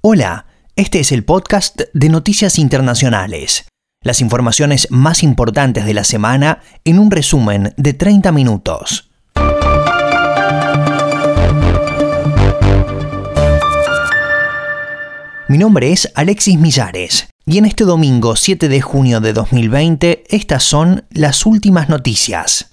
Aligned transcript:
Hola, 0.00 0.46
este 0.76 1.00
es 1.00 1.10
el 1.10 1.24
podcast 1.24 1.80
de 1.92 2.08
Noticias 2.08 2.60
Internacionales. 2.60 3.66
Las 4.00 4.20
informaciones 4.20 4.86
más 4.92 5.24
importantes 5.24 5.86
de 5.86 5.92
la 5.92 6.04
semana 6.04 6.60
en 6.84 7.00
un 7.00 7.10
resumen 7.10 7.74
de 7.76 7.94
30 7.94 8.30
minutos. 8.30 9.10
Mi 15.48 15.58
nombre 15.58 15.90
es 15.90 16.12
Alexis 16.14 16.56
Millares 16.56 17.28
y 17.44 17.58
en 17.58 17.64
este 17.64 17.82
domingo 17.82 18.36
7 18.36 18.68
de 18.68 18.80
junio 18.80 19.20
de 19.20 19.32
2020 19.32 20.22
estas 20.28 20.62
son 20.62 21.06
las 21.10 21.44
últimas 21.44 21.88
noticias. 21.88 22.70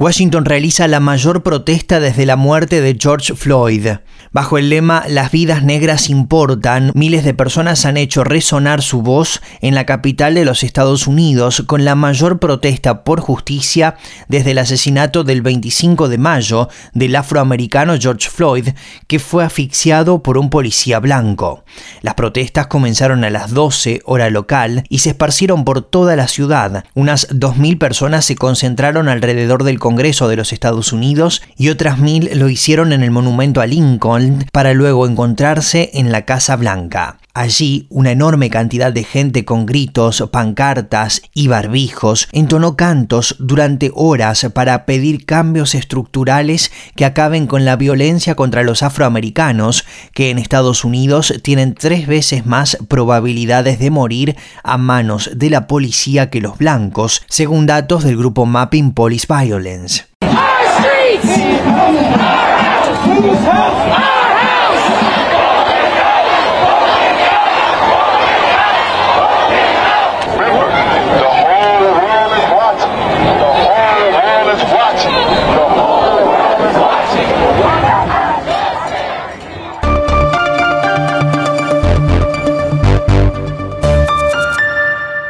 Washington 0.00 0.44
realiza 0.44 0.86
la 0.86 1.00
mayor 1.00 1.42
protesta 1.42 1.98
desde 1.98 2.24
la 2.24 2.36
muerte 2.36 2.80
de 2.80 2.96
George 2.96 3.34
Floyd. 3.34 3.96
Bajo 4.30 4.58
el 4.58 4.68
lema 4.68 5.04
Las 5.08 5.30
vidas 5.30 5.62
negras 5.62 6.10
importan, 6.10 6.92
miles 6.94 7.24
de 7.24 7.32
personas 7.32 7.86
han 7.86 7.96
hecho 7.96 8.24
resonar 8.24 8.82
su 8.82 9.00
voz 9.00 9.40
en 9.62 9.74
la 9.74 9.86
capital 9.86 10.34
de 10.34 10.44
los 10.44 10.62
Estados 10.62 11.06
Unidos 11.06 11.64
con 11.66 11.86
la 11.86 11.94
mayor 11.94 12.38
protesta 12.38 13.04
por 13.04 13.20
justicia 13.20 13.96
desde 14.28 14.50
el 14.50 14.58
asesinato 14.58 15.24
del 15.24 15.40
25 15.40 16.08
de 16.08 16.18
mayo 16.18 16.68
del 16.92 17.16
afroamericano 17.16 17.94
George 17.98 18.28
Floyd, 18.28 18.68
que 19.06 19.18
fue 19.18 19.44
asfixiado 19.44 20.22
por 20.22 20.36
un 20.36 20.50
policía 20.50 20.98
blanco. 20.98 21.64
Las 22.02 22.14
protestas 22.14 22.66
comenzaron 22.66 23.24
a 23.24 23.30
las 23.30 23.52
12 23.52 24.02
hora 24.04 24.28
local 24.28 24.84
y 24.90 24.98
se 24.98 25.10
esparcieron 25.10 25.64
por 25.64 25.80
toda 25.80 26.16
la 26.16 26.28
ciudad. 26.28 26.84
Unas 26.94 27.30
2.000 27.30 27.78
personas 27.78 28.26
se 28.26 28.36
concentraron 28.36 29.08
alrededor 29.08 29.64
del 29.64 29.78
Congreso 29.78 30.28
de 30.28 30.36
los 30.36 30.52
Estados 30.52 30.92
Unidos 30.92 31.40
y 31.56 31.70
otras 31.70 31.98
mil 31.98 32.30
lo 32.34 32.50
hicieron 32.50 32.92
en 32.92 33.02
el 33.02 33.10
monumento 33.10 33.60
a 33.62 33.66
Lincoln 33.66 34.17
para 34.52 34.74
luego 34.74 35.06
encontrarse 35.06 35.90
en 35.94 36.12
la 36.12 36.24
Casa 36.24 36.56
Blanca. 36.56 37.18
Allí, 37.38 37.86
una 37.88 38.10
enorme 38.10 38.50
cantidad 38.50 38.92
de 38.92 39.04
gente 39.04 39.44
con 39.44 39.64
gritos, 39.64 40.24
pancartas 40.32 41.22
y 41.34 41.46
barbijos 41.46 42.28
entonó 42.32 42.74
cantos 42.74 43.36
durante 43.38 43.92
horas 43.94 44.48
para 44.52 44.84
pedir 44.86 45.24
cambios 45.24 45.76
estructurales 45.76 46.72
que 46.96 47.04
acaben 47.04 47.46
con 47.46 47.64
la 47.64 47.76
violencia 47.76 48.34
contra 48.34 48.64
los 48.64 48.82
afroamericanos, 48.82 49.84
que 50.14 50.30
en 50.30 50.38
Estados 50.38 50.84
Unidos 50.84 51.32
tienen 51.44 51.74
tres 51.74 52.08
veces 52.08 52.44
más 52.44 52.76
probabilidades 52.88 53.78
de 53.78 53.90
morir 53.90 54.36
a 54.64 54.76
manos 54.76 55.30
de 55.36 55.50
la 55.50 55.68
policía 55.68 56.30
que 56.30 56.40
los 56.40 56.58
blancos, 56.58 57.22
según 57.28 57.66
datos 57.66 58.02
del 58.02 58.16
grupo 58.16 58.46
Mapping 58.46 58.92
Police 58.92 59.26
Violence. 59.28 60.06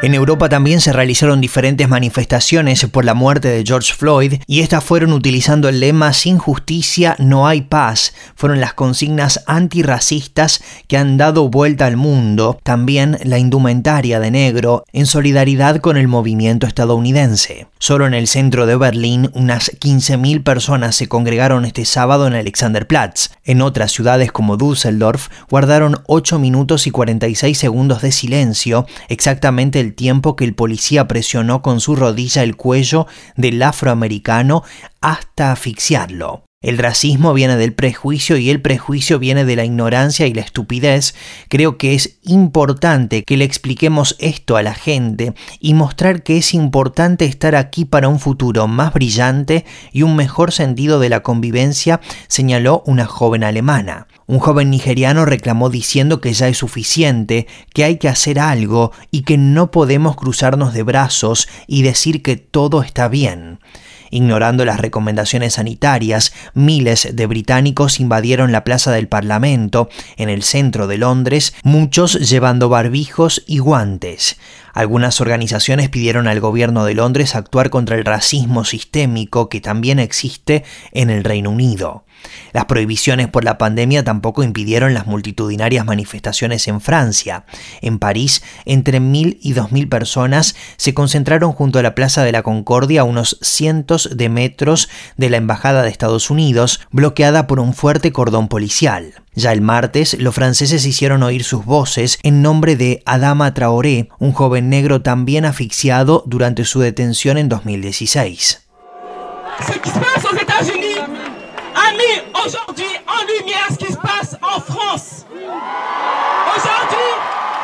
En 0.09 0.15
Europa 0.15 0.49
también 0.49 0.81
se 0.81 0.91
realizaron 0.91 1.39
diferentes 1.39 1.87
manifestaciones 1.87 2.83
por 2.87 3.05
la 3.05 3.13
muerte 3.13 3.47
de 3.47 3.63
George 3.63 3.93
Floyd 3.93 4.41
y 4.47 4.61
estas 4.61 4.83
fueron 4.83 5.13
utilizando 5.13 5.69
el 5.69 5.79
lema 5.79 6.13
Sin 6.13 6.39
justicia 6.39 7.15
no 7.19 7.47
hay 7.47 7.61
paz. 7.61 8.15
Fueron 8.33 8.59
las 8.59 8.73
consignas 8.73 9.43
antirracistas 9.45 10.63
que 10.87 10.97
han 10.97 11.17
dado 11.17 11.49
vuelta 11.49 11.85
al 11.85 11.95
mundo, 11.95 12.59
también 12.63 13.19
la 13.23 13.37
indumentaria 13.37 14.19
de 14.19 14.31
negro, 14.31 14.83
en 14.93 15.05
solidaridad 15.05 15.79
con 15.79 15.95
el 15.95 16.07
movimiento 16.07 16.65
estadounidense. 16.65 17.67
Solo 17.77 18.07
en 18.07 18.15
el 18.15 18.27
centro 18.27 18.65
de 18.65 18.75
Berlín 18.77 19.29
unas 19.35 19.71
15.000 19.79 20.43
personas 20.43 20.95
se 20.95 21.07
congregaron 21.07 21.65
este 21.65 21.85
sábado 21.85 22.25
en 22.25 22.33
Alexanderplatz. 22.33 23.29
En 23.45 23.61
otras 23.61 23.91
ciudades 23.91 24.31
como 24.31 24.57
Düsseldorf 24.57 25.27
guardaron 25.51 26.01
8 26.07 26.39
minutos 26.39 26.87
y 26.87 26.91
46 26.91 27.55
segundos 27.55 28.01
de 28.01 28.11
silencio, 28.11 28.87
exactamente 29.07 29.79
el 29.79 29.98
tiempo 29.99 30.37
que 30.37 30.45
el 30.45 30.55
policía 30.55 31.09
presionó 31.09 31.61
con 31.61 31.81
su 31.81 31.93
rodilla 31.93 32.41
el 32.41 32.55
cuello 32.55 33.05
del 33.35 33.61
afroamericano 33.61 34.63
hasta 35.01 35.51
asfixiarlo. 35.51 36.45
El 36.61 36.77
racismo 36.77 37.33
viene 37.33 37.57
del 37.57 37.73
prejuicio 37.73 38.37
y 38.37 38.49
el 38.49 38.61
prejuicio 38.61 39.19
viene 39.19 39.43
de 39.43 39.57
la 39.57 39.65
ignorancia 39.65 40.25
y 40.25 40.33
la 40.33 40.41
estupidez. 40.41 41.15
Creo 41.49 41.77
que 41.77 41.95
es 41.95 42.19
importante 42.23 43.23
que 43.23 43.35
le 43.35 43.43
expliquemos 43.43 44.15
esto 44.19 44.55
a 44.55 44.63
la 44.63 44.73
gente 44.73 45.33
y 45.59 45.73
mostrar 45.73 46.23
que 46.23 46.37
es 46.37 46.53
importante 46.53 47.25
estar 47.25 47.55
aquí 47.55 47.83
para 47.83 48.07
un 48.07 48.19
futuro 48.19 48.67
más 48.67 48.93
brillante 48.93 49.65
y 49.91 50.03
un 50.03 50.15
mejor 50.15 50.53
sentido 50.53 51.01
de 51.01 51.09
la 51.09 51.23
convivencia, 51.23 51.99
señaló 52.29 52.83
una 52.85 53.05
joven 53.05 53.43
alemana. 53.43 54.07
Un 54.29 54.37
joven 54.37 54.69
nigeriano 54.69 55.25
reclamó 55.25 55.71
diciendo 55.71 56.21
que 56.21 56.31
ya 56.33 56.47
es 56.47 56.59
suficiente, 56.59 57.47
que 57.73 57.83
hay 57.83 57.97
que 57.97 58.09
hacer 58.09 58.39
algo 58.39 58.91
y 59.09 59.23
que 59.23 59.39
no 59.39 59.71
podemos 59.71 60.15
cruzarnos 60.15 60.71
de 60.71 60.83
brazos 60.83 61.47
y 61.65 61.81
decir 61.81 62.21
que 62.21 62.35
todo 62.35 62.83
está 62.83 63.07
bien. 63.07 63.57
Ignorando 64.11 64.65
las 64.65 64.79
recomendaciones 64.79 65.53
sanitarias, 65.53 66.31
miles 66.53 67.09
de 67.11 67.25
británicos 67.25 67.99
invadieron 67.99 68.51
la 68.51 68.63
plaza 68.63 68.91
del 68.91 69.07
Parlamento, 69.07 69.89
en 70.15 70.29
el 70.29 70.43
centro 70.43 70.85
de 70.85 70.99
Londres, 70.99 71.55
muchos 71.63 72.13
llevando 72.13 72.69
barbijos 72.69 73.43
y 73.47 73.57
guantes. 73.57 74.37
Algunas 74.75 75.21
organizaciones 75.21 75.89
pidieron 75.89 76.27
al 76.27 76.39
gobierno 76.39 76.85
de 76.85 76.93
Londres 76.93 77.33
actuar 77.33 77.71
contra 77.71 77.95
el 77.95 78.05
racismo 78.05 78.63
sistémico 78.63 79.49
que 79.49 79.59
también 79.59 79.97
existe 79.97 80.63
en 80.91 81.09
el 81.09 81.23
Reino 81.23 81.49
Unido. 81.49 82.03
Las 82.53 82.65
prohibiciones 82.65 83.27
por 83.27 83.43
la 83.43 83.57
pandemia 83.57 84.03
tampoco 84.03 84.43
impidieron 84.43 84.93
las 84.93 85.07
multitudinarias 85.07 85.85
manifestaciones 85.85 86.67
en 86.67 86.81
Francia. 86.81 87.45
En 87.81 87.99
París, 87.99 88.41
entre 88.65 88.99
mil 88.99 89.39
y 89.41 89.53
dos 89.53 89.71
mil 89.71 89.87
personas 89.87 90.55
se 90.77 90.93
concentraron 90.93 91.51
junto 91.51 91.79
a 91.79 91.83
la 91.83 91.95
Plaza 91.95 92.23
de 92.23 92.31
la 92.31 92.43
Concordia 92.43 93.01
a 93.01 93.05
unos 93.05 93.37
cientos 93.41 94.09
de 94.15 94.29
metros 94.29 94.89
de 95.17 95.29
la 95.29 95.37
Embajada 95.37 95.83
de 95.83 95.89
Estados 95.89 96.29
Unidos, 96.29 96.81
bloqueada 96.91 97.47
por 97.47 97.59
un 97.59 97.73
fuerte 97.73 98.11
cordón 98.11 98.47
policial. 98.47 99.13
Ya 99.35 99.51
el 99.53 99.61
martes, 99.61 100.17
los 100.19 100.35
franceses 100.35 100.85
hicieron 100.85 101.23
oír 101.23 101.43
sus 101.43 101.63
voces 101.63 102.19
en 102.23 102.41
nombre 102.41 102.75
de 102.75 103.01
Adama 103.05 103.53
Traoré, 103.53 104.09
un 104.19 104.33
joven 104.33 104.69
negro 104.69 105.01
también 105.01 105.45
asfixiado 105.45 106.23
durante 106.25 106.65
su 106.65 106.79
detención 106.79 107.37
en 107.37 107.47
2016. 107.47 108.65
Mis 111.93 112.45
aujourd'hui 112.45 112.89
en 113.07 113.25
lumière 113.25 113.67
ce 113.71 113.75
qui 113.75 113.91
se 113.91 113.97
passe 113.97 114.35
en 114.41 114.59
France. 114.59 115.25
Aujourd'hui, 116.55 117.09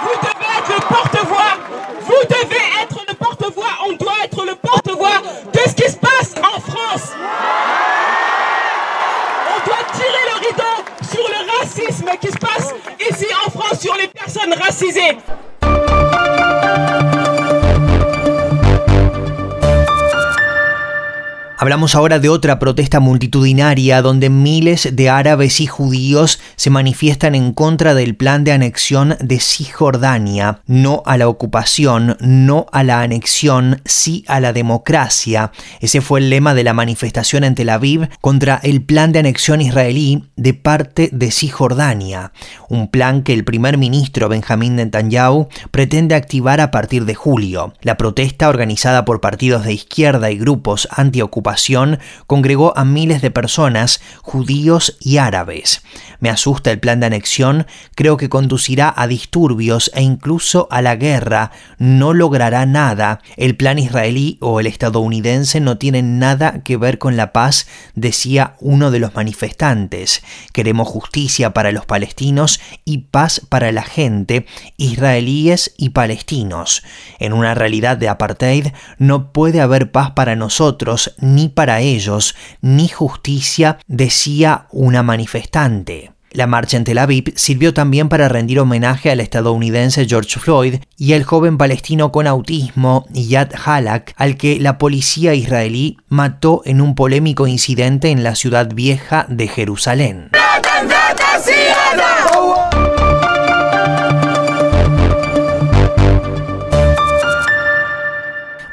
vous 0.02 0.18
devez 0.22 0.52
être 0.58 0.70
le 0.70 0.82
porte-voix. 0.88 1.54
Vous 2.02 2.24
devez 2.30 2.64
être 2.82 3.00
le 3.08 3.14
porte-voix. 3.16 3.72
On 3.88 3.94
doit 3.94 4.24
être 4.24 4.46
le 4.46 4.56
porte-voix 4.56 5.22
de 5.54 5.60
ce 5.60 5.74
qui 5.74 5.92
se 5.92 5.98
passe 5.98 6.36
en 6.40 6.60
France. 6.60 7.14
On 9.56 9.66
doit 9.66 9.84
tirer 9.94 10.24
le 10.34 10.48
rideau 10.48 10.76
sur 11.12 11.28
le 11.28 11.60
racisme 11.60 12.10
qui 12.20 12.28
se 12.28 12.38
passe 12.38 12.74
ici 13.10 13.28
en 13.46 13.52
France, 13.52 13.80
sur 13.82 13.96
les 13.96 14.08
personnes 14.08 14.54
racisées. 14.54 15.18
Hablamos 21.58 21.96
ahora 21.96 22.20
de 22.20 22.28
otra 22.28 22.60
protesta 22.60 23.00
multitudinaria 23.00 24.02
donde 24.02 24.30
miles 24.30 24.90
de 24.92 25.10
árabes 25.10 25.62
y 25.62 25.68
judíos 25.68 26.42
se 26.58 26.70
manifiestan 26.70 27.34
en 27.34 27.54
contra 27.54 27.94
del 27.94 28.18
plan 28.18 28.44
de 28.44 28.52
anexión 28.52 29.16
de 29.22 29.40
Cisjordania. 29.40 30.60
No 30.68 31.02
a 31.06 31.18
la 31.18 31.30
ocupación, 31.30 32.18
no 32.20 32.66
a 32.74 32.84
la 32.84 33.02
anexión, 33.02 33.82
sí 33.86 34.26
a 34.28 34.42
la 34.42 34.52
democracia. 34.52 35.54
Ese 35.80 36.02
fue 36.02 36.20
el 36.20 36.30
lema 36.30 36.56
de 36.56 36.66
la 36.66 36.74
manifestación 36.74 37.46
en 37.46 37.56
Tel 37.56 37.70
Aviv 37.70 38.10
contra 38.20 38.60
el 38.62 38.84
plan 38.84 39.14
de 39.14 39.20
anexión 39.20 39.62
israelí 39.62 40.26
de 40.36 40.56
parte 40.56 41.10
de 41.14 41.32
Cisjordania. 41.32 42.34
Un 42.68 42.90
plan 42.90 43.24
que 43.24 43.32
el 43.32 43.46
primer 43.46 43.78
ministro 43.78 44.28
Benjamín 44.28 44.76
Netanyahu 44.76 45.48
pretende 45.72 46.16
activar 46.16 46.60
a 46.60 46.70
partir 46.70 47.06
de 47.06 47.16
julio. 47.16 47.74
La 47.82 47.96
protesta 47.96 48.50
organizada 48.50 49.06
por 49.06 49.22
partidos 49.22 49.64
de 49.64 49.72
izquierda 49.72 50.30
y 50.32 50.38
grupos 50.38 50.90
anti-ocupación 50.92 51.45
congregó 52.28 52.78
a 52.78 52.86
miles 52.86 53.22
de 53.22 53.32
personas, 53.32 54.02
judíos 54.22 54.98
y 55.00 55.18
árabes. 55.18 55.82
Me 56.20 56.30
asusta 56.30 56.72
el 56.72 56.80
plan 56.80 57.00
de 57.00 57.06
anexión, 57.06 57.68
creo 57.94 58.18
que 58.18 58.30
conducirá 58.30 58.94
a 58.96 59.08
disturbios 59.08 59.92
e 59.94 60.02
incluso 60.02 60.68
a 60.72 60.82
la 60.82 60.96
guerra. 60.96 61.52
No 61.78 62.14
logrará 62.14 62.66
nada. 62.66 63.22
El 63.38 63.56
plan 63.56 63.80
israelí 63.80 64.38
o 64.42 64.60
el 64.60 64.68
estadounidense 64.68 65.60
no 65.60 65.78
tienen 65.78 66.18
nada 66.18 66.64
que 66.64 66.78
ver 66.78 66.98
con 66.98 67.18
la 67.18 67.32
paz, 67.32 67.68
decía 67.94 68.56
uno 68.60 68.92
de 68.92 69.00
los 69.00 69.14
manifestantes. 69.14 70.24
Queremos 70.54 70.88
justicia 70.88 71.54
para 71.54 71.72
los 71.72 71.86
palestinos 71.86 72.60
y 72.86 73.00
paz 73.00 73.42
para 73.48 73.72
la 73.72 73.84
gente, 73.84 74.46
israelíes 74.78 75.74
y 75.78 75.90
palestinos. 75.90 76.84
En 77.20 77.34
una 77.34 77.54
realidad 77.54 77.98
de 77.98 78.10
apartheid 78.10 78.68
no 78.98 79.32
puede 79.32 79.62
haber 79.62 79.92
paz 79.92 80.12
para 80.12 80.36
nosotros, 80.36 81.14
ni 81.36 81.50
para 81.50 81.82
ellos, 81.82 82.36
ni 82.62 82.88
justicia, 82.88 83.78
decía 83.88 84.68
una 84.72 85.04
manifestante. 85.04 86.12
La 86.36 86.48
marcha 86.48 86.76
en 86.76 86.84
Tel 86.84 86.98
Aviv 86.98 87.32
sirvió 87.38 87.74
también 87.74 88.10
para 88.10 88.28
rendir 88.28 88.60
homenaje 88.60 89.10
al 89.10 89.22
estadounidense 89.22 90.06
George 90.06 90.38
Floyd 90.38 90.76
y 90.98 91.14
al 91.14 91.24
joven 91.24 91.58
palestino 91.58 92.12
con 92.12 92.28
autismo 92.28 93.06
Yad 93.12 93.52
Halak, 93.66 94.14
al 94.18 94.36
que 94.36 94.60
la 94.60 94.78
policía 94.78 95.34
israelí 95.34 95.98
mató 96.10 96.62
en 96.66 96.82
un 96.82 96.94
polémico 96.94 97.48
incidente 97.48 98.10
en 98.12 98.24
la 98.24 98.36
ciudad 98.36 98.70
vieja 98.74 99.26
de 99.30 99.48
Jerusalén. 99.48 100.30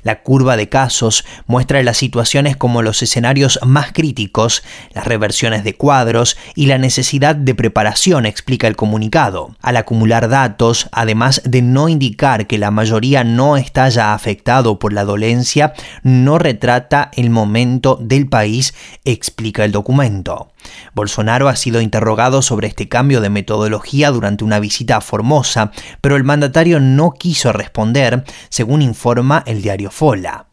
La 0.03 0.21
curva 0.21 0.55
de 0.55 0.69
casos 0.69 1.25
muestra 1.45 1.83
las 1.83 1.97
situaciones 1.97 2.55
como 2.55 2.81
los 2.81 3.01
escenarios 3.01 3.59
más 3.65 3.91
críticos, 3.91 4.63
las 4.93 5.05
reversiones 5.05 5.58
de 5.63 5.75
cuadros 5.75 6.37
y 6.55 6.65
la 6.65 6.77
necesidad 6.77 7.35
de 7.35 7.55
preparación, 7.55 8.25
explica 8.25 8.67
el 8.67 8.75
comunicado. 8.75 9.55
Al 9.61 9.77
acumular 9.77 10.29
datos, 10.29 10.89
además 10.91 11.41
de 11.45 11.61
no 11.61 11.89
indicar 11.89 12.47
que 12.47 12.57
la 12.57 12.71
mayoría 12.71 13.23
no 13.23 13.57
está 13.57 13.89
ya 13.89 14.13
afectado 14.13 14.79
por 14.79 14.93
la 14.93 15.05
dolencia, 15.05 15.73
no 16.03 16.37
retrata 16.37 17.11
el 17.15 17.29
momento 17.29 17.97
del 18.01 18.27
país, 18.27 18.73
explica 19.05 19.65
el 19.65 19.71
documento. 19.71 20.51
Bolsonaro 20.93 21.47
ha 21.47 21.55
sido 21.55 21.81
interrogado 21.81 22.41
sobre 22.41 22.67
este 22.67 22.87
cambio 22.87 23.21
de 23.21 23.29
metodología 23.29 24.11
durante 24.11 24.43
una 24.43 24.59
visita 24.59 24.97
a 24.97 25.01
Formosa, 25.01 25.71
pero 26.01 26.15
el 26.15 26.23
mandatario 26.23 26.79
no 26.79 27.11
quiso 27.11 27.51
responder, 27.53 28.23
según 28.49 28.81
informa 28.81 29.43
el 29.45 29.61
diario 29.61 29.91
Fola. 29.91 30.48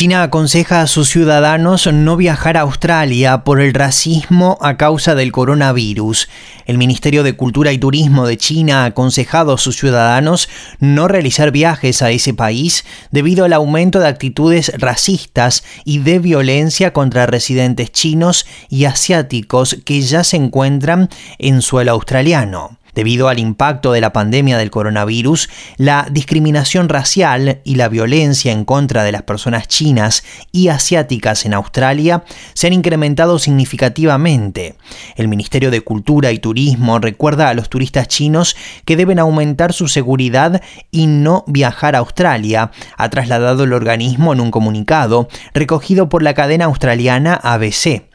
China 0.00 0.22
aconseja 0.22 0.80
a 0.80 0.86
sus 0.86 1.10
ciudadanos 1.10 1.86
no 1.92 2.16
viajar 2.16 2.56
a 2.56 2.62
Australia 2.62 3.44
por 3.44 3.60
el 3.60 3.74
racismo 3.74 4.56
a 4.62 4.78
causa 4.78 5.14
del 5.14 5.30
coronavirus. 5.30 6.30
El 6.64 6.78
Ministerio 6.78 7.22
de 7.22 7.34
Cultura 7.34 7.70
y 7.70 7.76
Turismo 7.76 8.26
de 8.26 8.38
China 8.38 8.84
ha 8.84 8.86
aconsejado 8.86 9.52
a 9.52 9.58
sus 9.58 9.76
ciudadanos 9.76 10.48
no 10.78 11.06
realizar 11.06 11.50
viajes 11.50 12.00
a 12.00 12.10
ese 12.12 12.32
país 12.32 12.86
debido 13.10 13.44
al 13.44 13.52
aumento 13.52 14.00
de 14.00 14.08
actitudes 14.08 14.72
racistas 14.78 15.64
y 15.84 15.98
de 15.98 16.18
violencia 16.18 16.94
contra 16.94 17.26
residentes 17.26 17.92
chinos 17.92 18.46
y 18.70 18.86
asiáticos 18.86 19.76
que 19.84 20.00
ya 20.00 20.24
se 20.24 20.38
encuentran 20.38 21.10
en 21.38 21.60
suelo 21.60 21.92
australiano. 21.92 22.79
Debido 22.94 23.28
al 23.28 23.38
impacto 23.38 23.92
de 23.92 24.00
la 24.00 24.12
pandemia 24.12 24.58
del 24.58 24.70
coronavirus, 24.70 25.48
la 25.76 26.06
discriminación 26.10 26.88
racial 26.88 27.60
y 27.64 27.76
la 27.76 27.88
violencia 27.88 28.52
en 28.52 28.64
contra 28.64 29.04
de 29.04 29.12
las 29.12 29.22
personas 29.22 29.68
chinas 29.68 30.24
y 30.52 30.68
asiáticas 30.68 31.44
en 31.44 31.54
Australia 31.54 32.24
se 32.54 32.66
han 32.66 32.72
incrementado 32.72 33.38
significativamente. 33.38 34.76
El 35.16 35.28
Ministerio 35.28 35.70
de 35.70 35.80
Cultura 35.80 36.32
y 36.32 36.38
Turismo 36.38 36.98
recuerda 36.98 37.48
a 37.48 37.54
los 37.54 37.68
turistas 37.68 38.08
chinos 38.08 38.56
que 38.84 38.96
deben 38.96 39.18
aumentar 39.18 39.72
su 39.72 39.88
seguridad 39.88 40.62
y 40.90 41.06
no 41.06 41.44
viajar 41.46 41.94
a 41.94 42.00
Australia, 42.00 42.70
ha 42.96 43.08
trasladado 43.10 43.64
el 43.64 43.72
organismo 43.72 44.32
en 44.32 44.40
un 44.40 44.50
comunicado 44.50 45.28
recogido 45.54 46.08
por 46.08 46.22
la 46.22 46.34
cadena 46.34 46.66
australiana 46.66 47.34
ABC. 47.34 48.09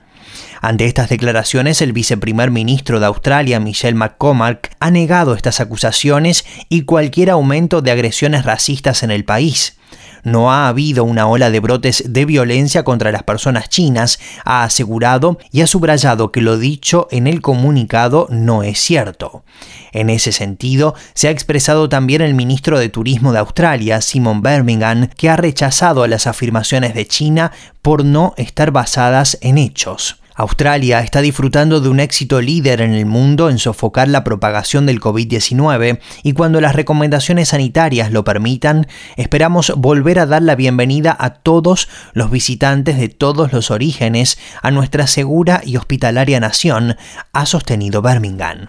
Ante 0.62 0.86
estas 0.86 1.10
declaraciones, 1.10 1.82
el 1.82 1.94
viceprimer 1.94 2.52
ministro 2.52 3.00
de 3.00 3.06
Australia, 3.06 3.60
Michelle 3.60 3.98
McCormack, 3.98 4.76
ha 4.80 4.92
negado 4.92 5.34
estas 5.34 5.60
acusaciones 5.60 6.46
y 6.70 6.84
cualquier 6.84 7.30
aumento 7.30 7.82
de 7.82 7.92
agresiones 7.92 8.46
racistas 8.46 9.04
en 9.04 9.12
el 9.12 9.26
país. 9.26 9.78
No 10.26 10.52
ha 10.52 10.68
habido 10.68 11.04
una 11.04 11.28
ola 11.28 11.52
de 11.52 11.60
brotes 11.60 12.04
de 12.08 12.26
violencia 12.26 12.84
contra 12.84 13.12
las 13.12 13.22
personas 13.22 13.70
chinas, 13.70 14.20
ha 14.44 14.64
asegurado 14.64 15.38
y 15.52 15.62
ha 15.62 15.68
subrayado 15.68 16.32
que 16.32 16.42
lo 16.42 16.58
dicho 16.58 17.08
en 17.12 17.28
el 17.28 17.42
comunicado 17.42 18.26
no 18.32 18.64
es 18.64 18.80
cierto. 18.80 19.44
En 19.92 20.10
ese 20.10 20.32
sentido, 20.32 20.96
se 21.14 21.28
ha 21.28 21.32
expresado 21.32 21.90
también 21.90 22.22
el 22.22 22.34
ministro 22.34 22.80
de 22.80 22.90
Turismo 22.90 23.34
de 23.34 23.40
Australia, 23.40 24.02
Simon 24.02 24.42
Birmingham, 24.42 25.10
que 25.16 25.30
ha 25.30 25.38
rechazado 25.38 26.08
las 26.08 26.26
afirmaciones 26.26 26.96
de 26.96 27.06
China 27.06 27.52
por 27.84 28.04
no 28.04 28.34
estar 28.38 28.72
basadas 28.72 29.38
en 29.42 29.60
hechos. 29.60 30.20
Australia 30.38 31.00
está 31.00 31.22
disfrutando 31.22 31.80
de 31.80 31.88
un 31.88 32.02
éxito 32.02 32.42
líder 32.42 32.82
en 32.82 32.94
el 32.94 33.06
mundo 33.06 33.50
en 33.50 33.58
sofocar 33.58 34.10
la 34.10 34.26
propagación 34.26 34.86
del 34.86 35.00
COVID-19 35.00 36.00
y 36.24 36.34
cuando 36.34 36.60
las 36.60 36.76
recomendaciones 36.76 37.50
sanitarias 37.50 38.12
lo 38.12 38.26
permitan, 38.26 38.86
esperamos 39.16 39.72
volver 39.78 40.20
a 40.20 40.26
dar 40.26 40.42
la 40.42 40.56
bienvenida 40.56 41.16
a 41.18 41.36
todos 41.36 41.88
los 42.12 42.32
visitantes 42.32 42.98
de 42.98 43.08
todos 43.08 43.54
los 43.54 43.72
orígenes 43.72 44.38
a 44.62 44.72
nuestra 44.72 45.08
segura 45.08 45.62
y 45.64 45.78
hospitalaria 45.78 46.42
nación, 46.42 46.98
ha 47.32 47.46
sostenido 47.46 48.02
Birmingham. 48.02 48.68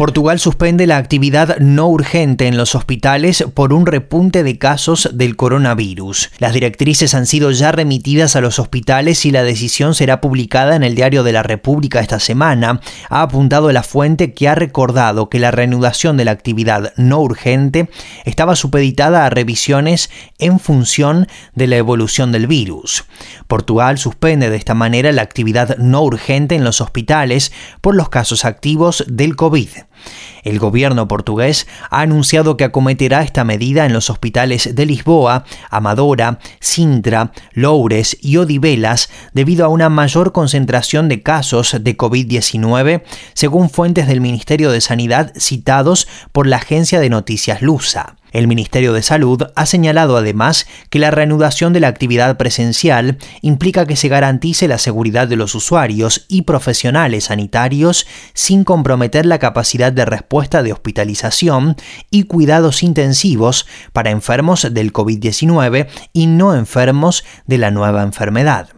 Portugal 0.00 0.38
suspende 0.38 0.86
la 0.86 0.96
actividad 0.96 1.58
no 1.58 1.86
urgente 1.86 2.46
en 2.46 2.56
los 2.56 2.74
hospitales 2.74 3.44
por 3.52 3.74
un 3.74 3.84
repunte 3.84 4.42
de 4.42 4.56
casos 4.56 5.10
del 5.12 5.36
coronavirus. 5.36 6.30
Las 6.38 6.54
directrices 6.54 7.14
han 7.14 7.26
sido 7.26 7.50
ya 7.50 7.70
remitidas 7.70 8.34
a 8.34 8.40
los 8.40 8.58
hospitales 8.58 9.26
y 9.26 9.30
la 9.30 9.42
decisión 9.42 9.94
será 9.94 10.22
publicada 10.22 10.74
en 10.74 10.84
el 10.84 10.94
Diario 10.94 11.22
de 11.22 11.32
la 11.32 11.42
República 11.42 12.00
esta 12.00 12.18
semana, 12.18 12.80
ha 13.10 13.20
apuntado 13.20 13.70
la 13.72 13.82
fuente 13.82 14.32
que 14.32 14.48
ha 14.48 14.54
recordado 14.54 15.28
que 15.28 15.38
la 15.38 15.50
reanudación 15.50 16.16
de 16.16 16.24
la 16.24 16.30
actividad 16.30 16.94
no 16.96 17.20
urgente 17.20 17.90
estaba 18.24 18.56
supeditada 18.56 19.26
a 19.26 19.28
revisiones 19.28 20.08
en 20.38 20.60
función 20.60 21.28
de 21.54 21.66
la 21.66 21.76
evolución 21.76 22.32
del 22.32 22.46
virus. 22.46 23.04
Portugal 23.48 23.98
suspende 23.98 24.48
de 24.48 24.56
esta 24.56 24.72
manera 24.72 25.12
la 25.12 25.20
actividad 25.20 25.76
no 25.76 26.02
urgente 26.02 26.54
en 26.54 26.64
los 26.64 26.80
hospitales 26.80 27.52
por 27.82 27.94
los 27.94 28.08
casos 28.08 28.46
activos 28.46 29.04
del 29.06 29.36
COVID. 29.36 29.68
El 30.42 30.58
gobierno 30.58 31.08
portugués 31.08 31.66
ha 31.90 32.00
anunciado 32.00 32.56
que 32.56 32.64
acometerá 32.64 33.22
esta 33.22 33.44
medida 33.44 33.86
en 33.86 33.92
los 33.92 34.10
hospitales 34.10 34.74
de 34.74 34.86
Lisboa, 34.86 35.44
Amadora, 35.70 36.38
Sintra, 36.60 37.32
Loures 37.52 38.16
y 38.20 38.36
Odivelas 38.36 39.10
debido 39.32 39.64
a 39.64 39.68
una 39.68 39.88
mayor 39.88 40.32
concentración 40.32 41.08
de 41.08 41.22
casos 41.22 41.76
de 41.80 41.96
COVID-19, 41.96 43.02
según 43.34 43.70
fuentes 43.70 44.06
del 44.06 44.20
Ministerio 44.20 44.70
de 44.70 44.80
Sanidad 44.80 45.32
citados 45.36 46.08
por 46.32 46.46
la 46.46 46.56
agencia 46.56 47.00
de 47.00 47.10
noticias 47.10 47.62
Lusa. 47.62 48.16
El 48.32 48.46
Ministerio 48.46 48.92
de 48.92 49.02
Salud 49.02 49.42
ha 49.56 49.66
señalado 49.66 50.16
además 50.16 50.66
que 50.88 51.00
la 51.00 51.10
reanudación 51.10 51.72
de 51.72 51.80
la 51.80 51.88
actividad 51.88 52.36
presencial 52.36 53.18
implica 53.42 53.86
que 53.86 53.96
se 53.96 54.08
garantice 54.08 54.68
la 54.68 54.78
seguridad 54.78 55.26
de 55.26 55.36
los 55.36 55.54
usuarios 55.56 56.26
y 56.28 56.42
profesionales 56.42 57.24
sanitarios 57.24 58.06
sin 58.32 58.62
comprometer 58.62 59.26
la 59.26 59.40
capacidad 59.40 59.89
de 59.94 60.04
respuesta 60.04 60.62
de 60.62 60.72
hospitalización 60.72 61.76
y 62.10 62.24
cuidados 62.24 62.82
intensivos 62.82 63.66
para 63.92 64.10
enfermos 64.10 64.68
del 64.72 64.92
COVID-19 64.92 65.88
y 66.12 66.26
no 66.26 66.54
enfermos 66.54 67.24
de 67.46 67.58
la 67.58 67.70
nueva 67.70 68.02
enfermedad. 68.02 68.68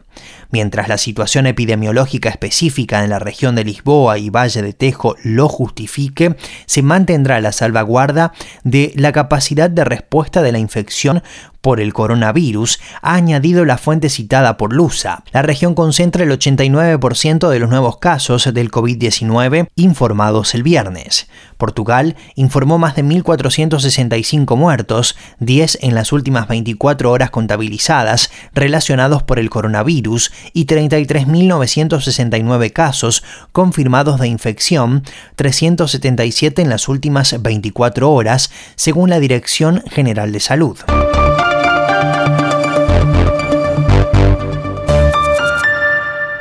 Mientras 0.50 0.86
la 0.86 0.98
situación 0.98 1.46
epidemiológica 1.46 2.28
específica 2.28 3.02
en 3.02 3.08
la 3.08 3.18
región 3.18 3.54
de 3.54 3.64
Lisboa 3.64 4.18
y 4.18 4.28
Valle 4.28 4.60
de 4.60 4.74
Tejo 4.74 5.16
lo 5.24 5.48
justifique, 5.48 6.36
se 6.66 6.82
mantendrá 6.82 7.40
la 7.40 7.52
salvaguarda 7.52 8.34
de 8.62 8.92
la 8.94 9.12
capacidad 9.12 9.70
de 9.70 9.84
respuesta 9.84 10.42
de 10.42 10.52
la 10.52 10.58
infección 10.58 11.22
por 11.62 11.80
el 11.80 11.94
coronavirus, 11.94 12.78
ha 13.00 13.14
añadido 13.14 13.64
la 13.64 13.78
fuente 13.78 14.10
citada 14.10 14.58
por 14.58 14.74
Lusa. 14.74 15.24
La 15.32 15.42
región 15.42 15.74
concentra 15.74 16.24
el 16.24 16.30
89% 16.30 17.48
de 17.48 17.58
los 17.58 17.70
nuevos 17.70 17.96
casos 17.98 18.52
del 18.52 18.70
COVID-19 18.70 19.68
informados 19.76 20.54
el 20.54 20.62
viernes. 20.62 21.28
Portugal 21.56 22.16
informó 22.34 22.76
más 22.78 22.96
de 22.96 23.04
1.465 23.04 24.56
muertos, 24.56 25.16
10 25.38 25.78
en 25.82 25.94
las 25.94 26.12
últimas 26.12 26.48
24 26.48 27.08
horas 27.10 27.30
contabilizadas 27.30 28.30
relacionados 28.52 29.22
por 29.22 29.38
el 29.38 29.48
coronavirus 29.48 30.32
y 30.52 30.66
33.969 30.66 32.72
casos 32.72 33.22
confirmados 33.52 34.18
de 34.18 34.26
infección, 34.26 35.04
377 35.36 36.62
en 36.62 36.68
las 36.68 36.88
últimas 36.88 37.40
24 37.40 38.10
horas, 38.10 38.50
según 38.74 39.10
la 39.10 39.20
Dirección 39.20 39.84
General 39.88 40.32
de 40.32 40.40
Salud. 40.40 40.78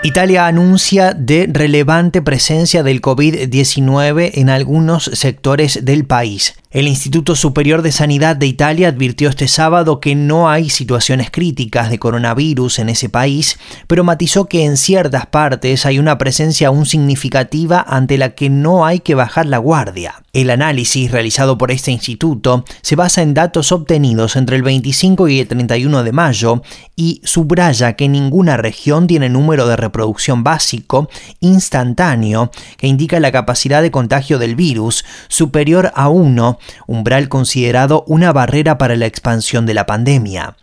Italia 0.04 0.48
anuncia 0.48 1.14
de 1.14 1.48
relevante 1.48 2.24
presencia 2.24 2.82
del 2.82 3.02
COVID-19 3.02 4.32
en 4.34 4.50
algunos 4.50 5.04
sectores 5.04 5.86
del 5.86 6.06
país. 6.06 6.56
El 6.72 6.88
Instituto 6.88 7.36
Superior 7.36 7.82
de 7.82 7.92
Sanidad 7.92 8.38
de 8.38 8.48
Italia 8.48 8.88
advirtió 8.88 9.28
este 9.28 9.50
sábado 9.50 10.00
que 10.00 10.16
no 10.16 10.50
hay 10.50 10.70
situaciones 10.70 11.30
críticas 11.30 11.90
de 11.90 12.00
coronavirus 12.00 12.80
en 12.80 12.88
ese 12.88 13.10
país, 13.10 13.60
pero 13.88 14.06
matizó 14.06 14.46
que 14.46 14.64
en 14.64 14.78
ciertas 14.78 15.26
partes 15.26 15.86
hay 15.86 16.00
una 16.00 16.18
presencia 16.18 16.70
aún 16.70 16.86
significativa 16.86 17.84
ante 17.86 18.18
la 18.18 18.36
que 18.36 18.50
no 18.50 18.86
hay 18.86 19.02
que 19.02 19.16
bajar 19.16 19.48
la 19.48 19.58
guardia. 19.58 20.24
El 20.32 20.50
análisis 20.50 21.12
realizado 21.12 21.58
por 21.58 21.72
este 21.72 21.92
instituto 21.92 22.64
se 22.82 22.96
basa 22.96 23.22
en 23.22 23.34
datos 23.34 23.74
obtenidos 23.74 24.38
entre 24.38 24.56
el 24.56 24.64
25 24.64 25.28
y 25.28 25.42
el 25.42 25.48
31 25.50 26.04
de 26.06 26.12
mayo 26.14 26.62
y 26.96 27.20
subraya 27.26 27.98
que 27.98 28.08
ninguna 28.08 28.56
región 28.56 29.08
tiene 29.08 29.28
número 29.28 29.68
de 29.68 29.76
reproducción 29.76 30.46
básico 30.46 31.10
instantáneo 31.42 32.50
que 32.78 32.88
indica 32.88 33.20
la 33.20 33.34
capacidad 33.34 33.82
de 33.82 33.92
contagio 33.92 34.40
del 34.40 34.56
virus 34.56 35.04
superior 35.28 35.92
a 35.96 36.08
1 36.08 36.60
umbral 36.88 37.30
considerado 37.30 38.04
una 38.08 38.32
barrera 38.32 38.78
para 38.78 38.96
la 38.96 39.06
expansión 39.06 39.66
de 39.66 39.74
la 39.74 39.86
pandemia. 39.86 40.56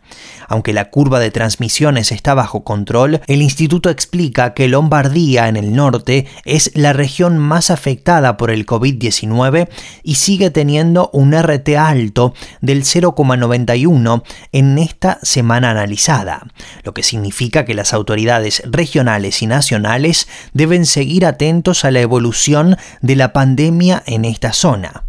Aunque 0.48 0.72
la 0.72 0.90
curva 0.90 1.20
de 1.20 1.30
transmisiones 1.30 2.10
está 2.10 2.34
bajo 2.34 2.64
control, 2.64 3.20
el 3.26 3.42
instituto 3.42 3.90
explica 3.90 4.54
que 4.54 4.68
Lombardía 4.68 5.48
en 5.48 5.56
el 5.56 5.74
norte 5.74 6.26
es 6.44 6.72
la 6.74 6.94
región 6.94 7.38
más 7.38 7.70
afectada 7.70 8.36
por 8.36 8.50
el 8.50 8.64
COVID-19 8.64 9.68
y 10.02 10.14
sigue 10.14 10.50
teniendo 10.50 11.10
un 11.12 11.38
RT 11.38 11.76
alto 11.76 12.34
del 12.62 12.84
0,91 12.84 14.22
en 14.52 14.78
esta 14.78 15.18
semana 15.22 15.70
analizada, 15.70 16.46
lo 16.82 16.94
que 16.94 17.02
significa 17.02 17.64
que 17.66 17.74
las 17.74 17.92
autoridades 17.92 18.62
regionales 18.64 19.42
y 19.42 19.46
nacionales 19.46 20.28
deben 20.54 20.86
seguir 20.86 21.26
atentos 21.26 21.84
a 21.84 21.90
la 21.90 22.00
evolución 22.00 22.76
de 23.02 23.16
la 23.16 23.32
pandemia 23.34 24.02
en 24.06 24.24
esta 24.24 24.52
zona. 24.52 25.07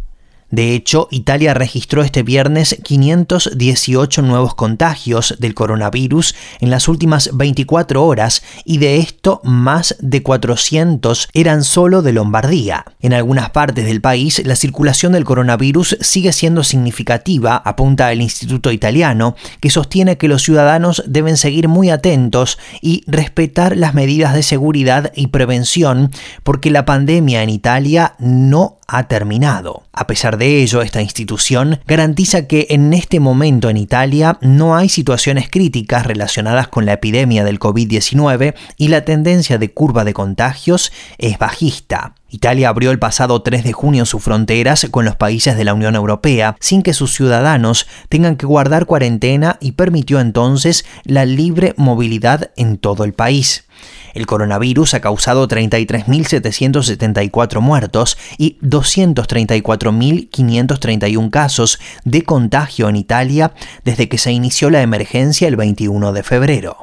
De 0.50 0.74
hecho, 0.74 1.06
Italia 1.10 1.54
registró 1.54 2.02
este 2.02 2.22
viernes 2.22 2.76
518 2.82 4.22
nuevos 4.22 4.54
contagios 4.54 5.36
del 5.38 5.54
coronavirus 5.54 6.34
en 6.60 6.70
las 6.70 6.88
últimas 6.88 7.30
24 7.32 8.04
horas 8.04 8.42
y 8.64 8.78
de 8.78 8.98
esto 8.98 9.40
más 9.44 9.96
de 10.00 10.22
400 10.22 11.28
eran 11.34 11.62
solo 11.62 12.02
de 12.02 12.12
Lombardía. 12.12 12.84
En 13.00 13.12
algunas 13.12 13.50
partes 13.50 13.86
del 13.86 14.00
país 14.00 14.44
la 14.44 14.56
circulación 14.56 15.12
del 15.12 15.24
coronavirus 15.24 15.96
sigue 16.00 16.32
siendo 16.32 16.64
significativa, 16.64 17.56
apunta 17.56 18.10
el 18.10 18.20
Instituto 18.20 18.72
Italiano, 18.72 19.36
que 19.60 19.70
sostiene 19.70 20.18
que 20.18 20.28
los 20.28 20.42
ciudadanos 20.42 21.04
deben 21.06 21.36
seguir 21.36 21.68
muy 21.68 21.90
atentos 21.90 22.58
y 22.80 23.04
respetar 23.06 23.76
las 23.76 23.94
medidas 23.94 24.34
de 24.34 24.42
seguridad 24.42 25.12
y 25.14 25.28
prevención 25.28 26.10
porque 26.42 26.70
la 26.70 26.84
pandemia 26.84 27.42
en 27.42 27.50
Italia 27.50 28.14
no 28.18 28.78
ha 28.90 29.04
terminado. 29.04 29.84
A 29.92 30.06
pesar 30.06 30.36
de 30.36 30.39
ello, 30.46 30.82
esta 30.82 31.02
institución 31.02 31.80
garantiza 31.86 32.46
que 32.46 32.66
en 32.70 32.92
este 32.92 33.20
momento 33.20 33.68
en 33.70 33.76
Italia 33.76 34.38
no 34.40 34.76
hay 34.76 34.88
situaciones 34.88 35.48
críticas 35.50 36.06
relacionadas 36.06 36.68
con 36.68 36.86
la 36.86 36.94
epidemia 36.94 37.44
del 37.44 37.58
COVID-19 37.58 38.54
y 38.76 38.88
la 38.88 39.04
tendencia 39.04 39.58
de 39.58 39.72
curva 39.72 40.04
de 40.04 40.14
contagios 40.14 40.92
es 41.18 41.38
bajista. 41.38 42.14
Italia 42.30 42.68
abrió 42.68 42.92
el 42.92 42.98
pasado 42.98 43.42
3 43.42 43.64
de 43.64 43.72
junio 43.72 44.06
sus 44.06 44.22
fronteras 44.22 44.86
con 44.90 45.04
los 45.04 45.16
países 45.16 45.56
de 45.56 45.64
la 45.64 45.74
Unión 45.74 45.96
Europea 45.96 46.56
sin 46.60 46.82
que 46.82 46.94
sus 46.94 47.12
ciudadanos 47.12 47.86
tengan 48.08 48.36
que 48.36 48.46
guardar 48.46 48.86
cuarentena 48.86 49.58
y 49.60 49.72
permitió 49.72 50.20
entonces 50.20 50.84
la 51.04 51.24
libre 51.24 51.74
movilidad 51.76 52.50
en 52.56 52.78
todo 52.78 53.02
el 53.04 53.12
país. 53.12 53.64
El 54.14 54.26
coronavirus 54.26 54.94
ha 54.94 55.00
causado 55.00 55.48
33.774 55.48 57.60
muertos 57.60 58.16
y 58.38 58.56
234.531 58.60 61.30
casos 61.30 61.80
de 62.04 62.22
contagio 62.22 62.88
en 62.88 62.94
Italia 62.96 63.52
desde 63.84 64.08
que 64.08 64.18
se 64.18 64.32
inició 64.32 64.70
la 64.70 64.82
emergencia 64.82 65.46
el 65.48 65.56
21 65.56 66.12
de 66.12 66.22
febrero. 66.22 66.76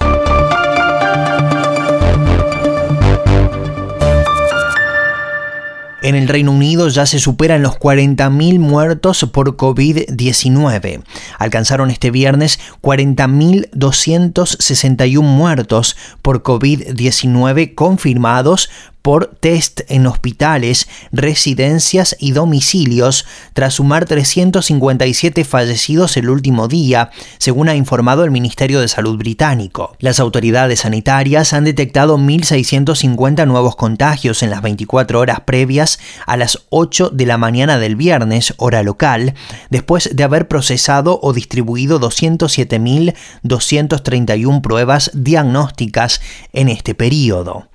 En 6.08 6.16
el 6.16 6.28
Reino 6.30 6.54
Unido 6.54 6.88
ya 6.88 7.06
se 7.06 7.20
superan 7.20 7.64
los 7.64 7.78
40.000 7.78 8.60
muertos 8.60 9.28
por 9.34 9.58
COVID-19. 9.58 11.04
Alcanzaron 11.38 11.92
este 11.92 12.12
viernes 12.12 12.62
40.261 12.82 15.22
muertos 15.22 15.98
por 16.22 16.44
COVID-19 16.44 17.76
confirmados 17.76 18.70
por 19.08 19.32
test 19.40 19.80
en 19.88 20.06
hospitales, 20.06 20.90
residencias 21.14 22.18
y 22.20 22.34
domicilios, 22.34 23.26
tras 23.54 23.76
sumar 23.76 24.04
357 24.04 25.46
fallecidos 25.46 26.18
el 26.18 26.30
último 26.30 26.68
día, 26.68 27.12
según 27.38 27.70
ha 27.70 27.76
informado 27.76 28.26
el 28.26 28.32
Ministerio 28.32 28.82
de 28.82 28.90
Salud 28.90 29.16
británico. 29.16 29.96
Las 30.00 30.20
autoridades 30.20 30.82
sanitarias 30.82 31.54
han 31.54 31.64
detectado 31.64 32.18
1.650 32.18 33.48
nuevos 33.48 33.78
contagios 33.78 34.44
en 34.44 34.50
las 34.50 34.62
24 34.62 35.22
horas 35.22 35.40
previas 35.40 36.00
a 36.26 36.36
las 36.36 36.66
8 36.70 37.12
de 37.14 37.26
la 37.26 37.38
mañana 37.38 37.80
del 37.80 37.96
viernes, 37.96 38.56
hora 38.58 38.84
local, 38.84 39.36
después 39.70 40.18
de 40.18 40.24
haber 40.26 40.50
procesado 40.50 41.18
o 41.24 41.32
distribuido 41.32 42.02
207.231 42.02 44.60
pruebas 44.60 45.12
diagnósticas 45.14 46.20
en 46.52 46.68
este 46.68 46.94
periodo. 46.94 47.70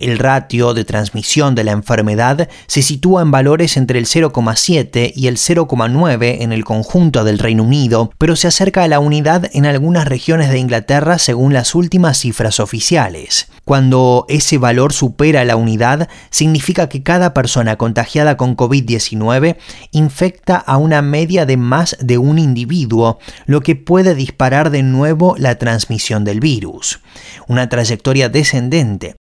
El 0.00 0.18
ratio 0.18 0.72
de 0.72 0.86
transmisión 0.86 1.54
de 1.54 1.62
la 1.62 1.72
enfermedad 1.72 2.48
se 2.66 2.80
sitúa 2.80 3.20
en 3.20 3.30
valores 3.30 3.76
entre 3.76 3.98
el 3.98 4.06
0,7 4.06 5.12
y 5.14 5.26
el 5.26 5.36
0,9 5.36 6.38
en 6.40 6.52
el 6.52 6.64
conjunto 6.64 7.22
del 7.22 7.38
Reino 7.38 7.64
Unido, 7.64 8.10
pero 8.16 8.34
se 8.34 8.48
acerca 8.48 8.82
a 8.82 8.88
la 8.88 8.98
unidad 8.98 9.50
en 9.52 9.66
algunas 9.66 10.08
regiones 10.08 10.48
de 10.48 10.58
Inglaterra 10.58 11.18
según 11.18 11.52
las 11.52 11.74
últimas 11.74 12.16
cifras 12.16 12.60
oficiales. 12.60 13.48
Cuando 13.66 14.24
ese 14.30 14.56
valor 14.56 14.94
supera 14.94 15.44
la 15.44 15.56
unidad, 15.56 16.08
significa 16.30 16.88
que 16.88 17.02
cada 17.02 17.34
persona 17.34 17.76
contagiada 17.76 18.38
con 18.38 18.56
COVID-19 18.56 19.58
infecta 19.92 20.56
a 20.56 20.78
una 20.78 21.02
media 21.02 21.44
de 21.44 21.58
más 21.58 21.98
de 22.00 22.16
un 22.16 22.38
individuo, 22.38 23.18
lo 23.44 23.60
que 23.60 23.76
puede 23.76 24.14
disparar 24.14 24.70
de 24.70 24.82
nuevo 24.82 25.34
la 25.36 25.56
transmisión 25.58 26.24
del 26.24 26.40
virus. 26.40 27.00
Una 27.48 27.68
trayectoria 27.68 28.30
descendente 28.30 29.19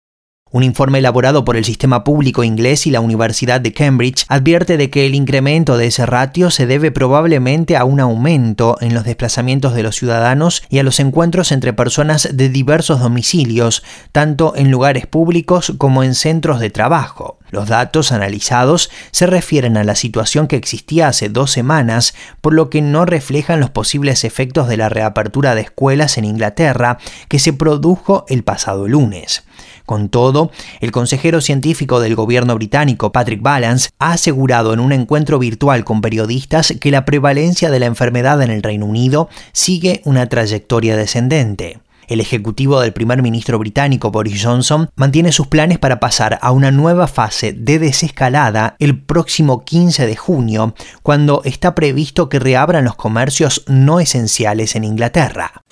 un 0.55 0.63
informe 0.63 0.99
elaborado 0.99 1.43
por 1.43 1.57
el 1.57 1.65
sistema 1.65 2.05
público 2.05 2.41
inglés 2.41 2.87
y 2.87 2.91
la 2.91 3.01
Universidad 3.01 3.59
de 3.59 3.73
Cambridge 3.73 4.23
advierte 4.29 4.77
de 4.77 4.89
que 4.89 5.05
el 5.05 5.13
incremento 5.13 5.75
de 5.75 5.87
ese 5.87 6.05
ratio 6.05 6.49
se 6.49 6.65
debe 6.65 6.91
probablemente 6.91 7.75
a 7.75 7.83
un 7.83 7.99
aumento 7.99 8.77
en 8.79 8.93
los 8.93 9.03
desplazamientos 9.03 9.73
de 9.73 9.83
los 9.83 9.97
ciudadanos 9.97 10.63
y 10.69 10.79
a 10.79 10.83
los 10.83 11.01
encuentros 11.01 11.51
entre 11.51 11.73
personas 11.73 12.29
de 12.31 12.47
diversos 12.47 13.01
domicilios, 13.01 13.83
tanto 14.13 14.53
en 14.55 14.71
lugares 14.71 15.07
públicos 15.07 15.73
como 15.77 16.03
en 16.03 16.15
centros 16.15 16.61
de 16.61 16.69
trabajo. 16.69 17.37
Los 17.51 17.67
datos 17.67 18.13
analizados 18.13 18.89
se 19.11 19.27
refieren 19.27 19.75
a 19.75 19.83
la 19.83 19.95
situación 19.95 20.47
que 20.47 20.55
existía 20.55 21.09
hace 21.09 21.27
dos 21.27 21.51
semanas, 21.51 22.15
por 22.39 22.53
lo 22.53 22.69
que 22.69 22.81
no 22.81 23.05
reflejan 23.05 23.59
los 23.59 23.71
posibles 23.71 24.23
efectos 24.23 24.69
de 24.69 24.77
la 24.77 24.87
reapertura 24.87 25.53
de 25.53 25.61
escuelas 25.61 26.17
en 26.17 26.23
Inglaterra 26.23 26.97
que 27.27 27.39
se 27.39 27.51
produjo 27.51 28.25
el 28.29 28.43
pasado 28.43 28.87
lunes. 28.87 29.43
Con 29.85 30.09
todo, 30.09 30.51
el 30.81 30.91
consejero 30.91 31.41
científico 31.41 31.99
del 31.99 32.15
gobierno 32.15 32.55
británico, 32.55 33.11
Patrick 33.11 33.41
Balance, 33.41 33.89
ha 33.99 34.13
asegurado 34.13 34.73
en 34.73 34.79
un 34.79 34.91
encuentro 34.91 35.37
virtual 35.39 35.83
con 35.83 36.01
periodistas 36.01 36.73
que 36.79 36.91
la 36.91 37.05
prevalencia 37.05 37.69
de 37.69 37.79
la 37.79 37.85
enfermedad 37.85 38.41
en 38.41 38.51
el 38.51 38.63
Reino 38.63 38.85
Unido 38.85 39.29
sigue 39.51 40.01
una 40.05 40.27
trayectoria 40.27 40.95
descendente. 40.95 41.79
El 42.07 42.19
ejecutivo 42.19 42.79
del 42.81 42.93
primer 42.93 43.21
ministro 43.21 43.57
británico 43.57 44.11
Boris 44.11 44.43
Johnson 44.43 44.89
mantiene 44.95 45.31
sus 45.31 45.47
planes 45.47 45.79
para 45.79 45.99
pasar 45.99 46.37
a 46.41 46.51
una 46.51 46.71
nueva 46.71 47.07
fase 47.07 47.51
de 47.51 47.79
desescalada 47.79 48.75
el 48.79 49.01
próximo 49.01 49.65
15 49.65 50.05
de 50.05 50.15
junio, 50.15 50.75
cuando 51.01 51.41
está 51.45 51.73
previsto 51.73 52.29
que 52.29 52.39
reabran 52.39 52.85
los 52.85 52.95
comercios 52.95 53.63
no 53.67 53.99
esenciales 53.99 54.75
en 54.75 54.83
Inglaterra. 54.83 55.63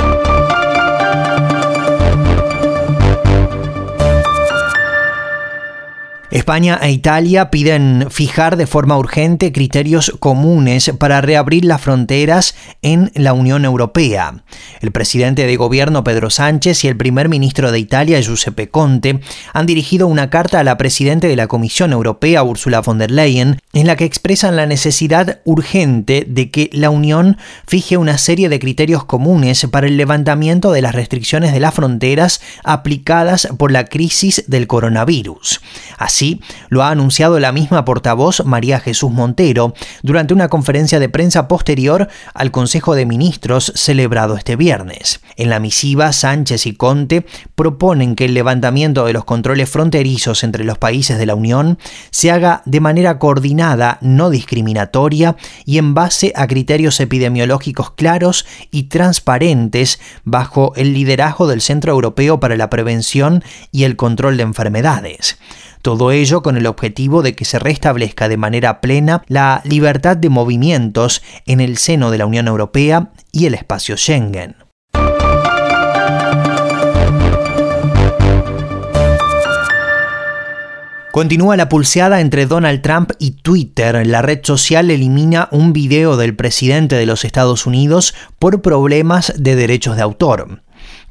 España 6.33 6.79
e 6.81 6.89
Italia 6.89 7.51
piden 7.51 8.07
fijar 8.09 8.57
de 8.57 8.65
forma 8.65 8.97
urgente 8.97 9.51
criterios 9.51 10.11
comunes 10.19 10.91
para 10.97 11.21
reabrir 11.21 11.63
las 11.63 11.79
fronteras 11.79 12.55
en 12.81 13.11
la 13.13 13.33
Unión 13.33 13.65
Europea. 13.65 14.43
El 14.81 14.91
presidente 14.91 15.45
de 15.45 15.55
gobierno 15.57 16.03
Pedro 16.03 16.31
Sánchez 16.31 16.85
y 16.85 16.87
el 16.87 16.97
primer 16.97 17.29
ministro 17.29 17.71
de 17.71 17.77
Italia 17.77 18.19
Giuseppe 18.19 18.67
Conte 18.67 19.19
han 19.53 19.67
dirigido 19.67 20.07
una 20.07 20.31
carta 20.31 20.59
a 20.59 20.63
la 20.63 20.75
presidenta 20.75 21.27
de 21.27 21.35
la 21.35 21.45
Comisión 21.45 21.93
Europea 21.93 22.41
Ursula 22.41 22.81
von 22.81 22.97
der 22.97 23.11
Leyen 23.11 23.59
en 23.73 23.85
la 23.85 23.95
que 23.95 24.05
expresan 24.05 24.55
la 24.55 24.65
necesidad 24.65 25.41
urgente 25.45 26.25
de 26.27 26.49
que 26.49 26.71
la 26.73 26.89
Unión 26.89 27.37
fije 27.67 27.97
una 27.97 28.17
serie 28.17 28.49
de 28.49 28.57
criterios 28.57 29.05
comunes 29.05 29.67
para 29.69 29.85
el 29.85 29.97
levantamiento 29.97 30.71
de 30.71 30.81
las 30.81 30.95
restricciones 30.95 31.53
de 31.53 31.59
las 31.59 31.75
fronteras 31.75 32.41
aplicadas 32.63 33.49
por 33.59 33.71
la 33.71 33.85
crisis 33.85 34.45
del 34.47 34.65
coronavirus. 34.65 35.61
Lo 36.69 36.83
ha 36.83 36.89
anunciado 36.89 37.39
la 37.39 37.51
misma 37.51 37.85
portavoz 37.85 38.45
María 38.45 38.79
Jesús 38.79 39.11
Montero 39.11 39.73
durante 40.01 40.33
una 40.33 40.47
conferencia 40.47 40.99
de 40.99 41.09
prensa 41.09 41.47
posterior 41.47 42.07
al 42.33 42.51
Consejo 42.51 42.95
de 42.95 43.05
Ministros 43.05 43.71
celebrado 43.75 44.35
este 44.35 44.55
viernes. 44.55 45.21
En 45.35 45.49
la 45.49 45.59
misiva, 45.59 46.11
Sánchez 46.13 46.65
y 46.65 46.73
Conte 46.73 47.25
proponen 47.55 48.15
que 48.15 48.25
el 48.25 48.33
levantamiento 48.33 49.05
de 49.05 49.13
los 49.13 49.25
controles 49.25 49.69
fronterizos 49.69 50.43
entre 50.43 50.63
los 50.63 50.77
países 50.77 51.17
de 51.17 51.25
la 51.25 51.35
Unión 51.35 51.77
se 52.11 52.31
haga 52.31 52.61
de 52.65 52.79
manera 52.79 53.19
coordinada, 53.19 53.97
no 54.01 54.29
discriminatoria 54.29 55.35
y 55.65 55.77
en 55.77 55.93
base 55.93 56.33
a 56.35 56.47
criterios 56.47 56.99
epidemiológicos 56.99 57.91
claros 57.91 58.45
y 58.71 58.83
transparentes 58.83 59.99
bajo 60.23 60.73
el 60.75 60.93
liderazgo 60.93 61.47
del 61.47 61.61
Centro 61.61 61.91
Europeo 61.93 62.39
para 62.39 62.57
la 62.57 62.69
Prevención 62.69 63.43
y 63.71 63.83
el 63.83 63.95
Control 63.95 64.37
de 64.37 64.43
Enfermedades. 64.43 65.37
Todo 65.83 66.11
ello 66.13 66.41
con 66.41 66.55
el 66.55 66.65
objetivo 66.65 67.23
de 67.23 67.35
que 67.35 67.43
se 67.43 67.59
restablezca 67.59 68.29
de 68.29 68.37
manera 68.37 68.79
plena 68.79 69.21
la 69.27 69.61
libertad 69.65 70.15
de 70.15 70.29
movimientos 70.29 71.21
en 71.45 71.59
el 71.59 71.77
seno 71.77 72.09
de 72.09 72.19
la 72.19 72.25
Unión 72.25 72.47
Europea 72.47 73.11
y 73.33 73.47
el 73.47 73.53
espacio 73.53 73.97
Schengen. 73.97 74.55
Continúa 81.11 81.57
la 81.57 81.67
pulseada 81.67 82.21
entre 82.21 82.45
Donald 82.45 82.81
Trump 82.81 83.11
y 83.19 83.31
Twitter. 83.31 84.07
La 84.07 84.21
red 84.21 84.39
social 84.41 84.89
elimina 84.89 85.49
un 85.51 85.73
video 85.73 86.15
del 86.15 86.33
presidente 86.33 86.95
de 86.95 87.05
los 87.05 87.25
Estados 87.25 87.65
Unidos 87.65 88.15
por 88.39 88.61
problemas 88.61 89.33
de 89.37 89.57
derechos 89.57 89.97
de 89.97 90.01
autor. 90.01 90.63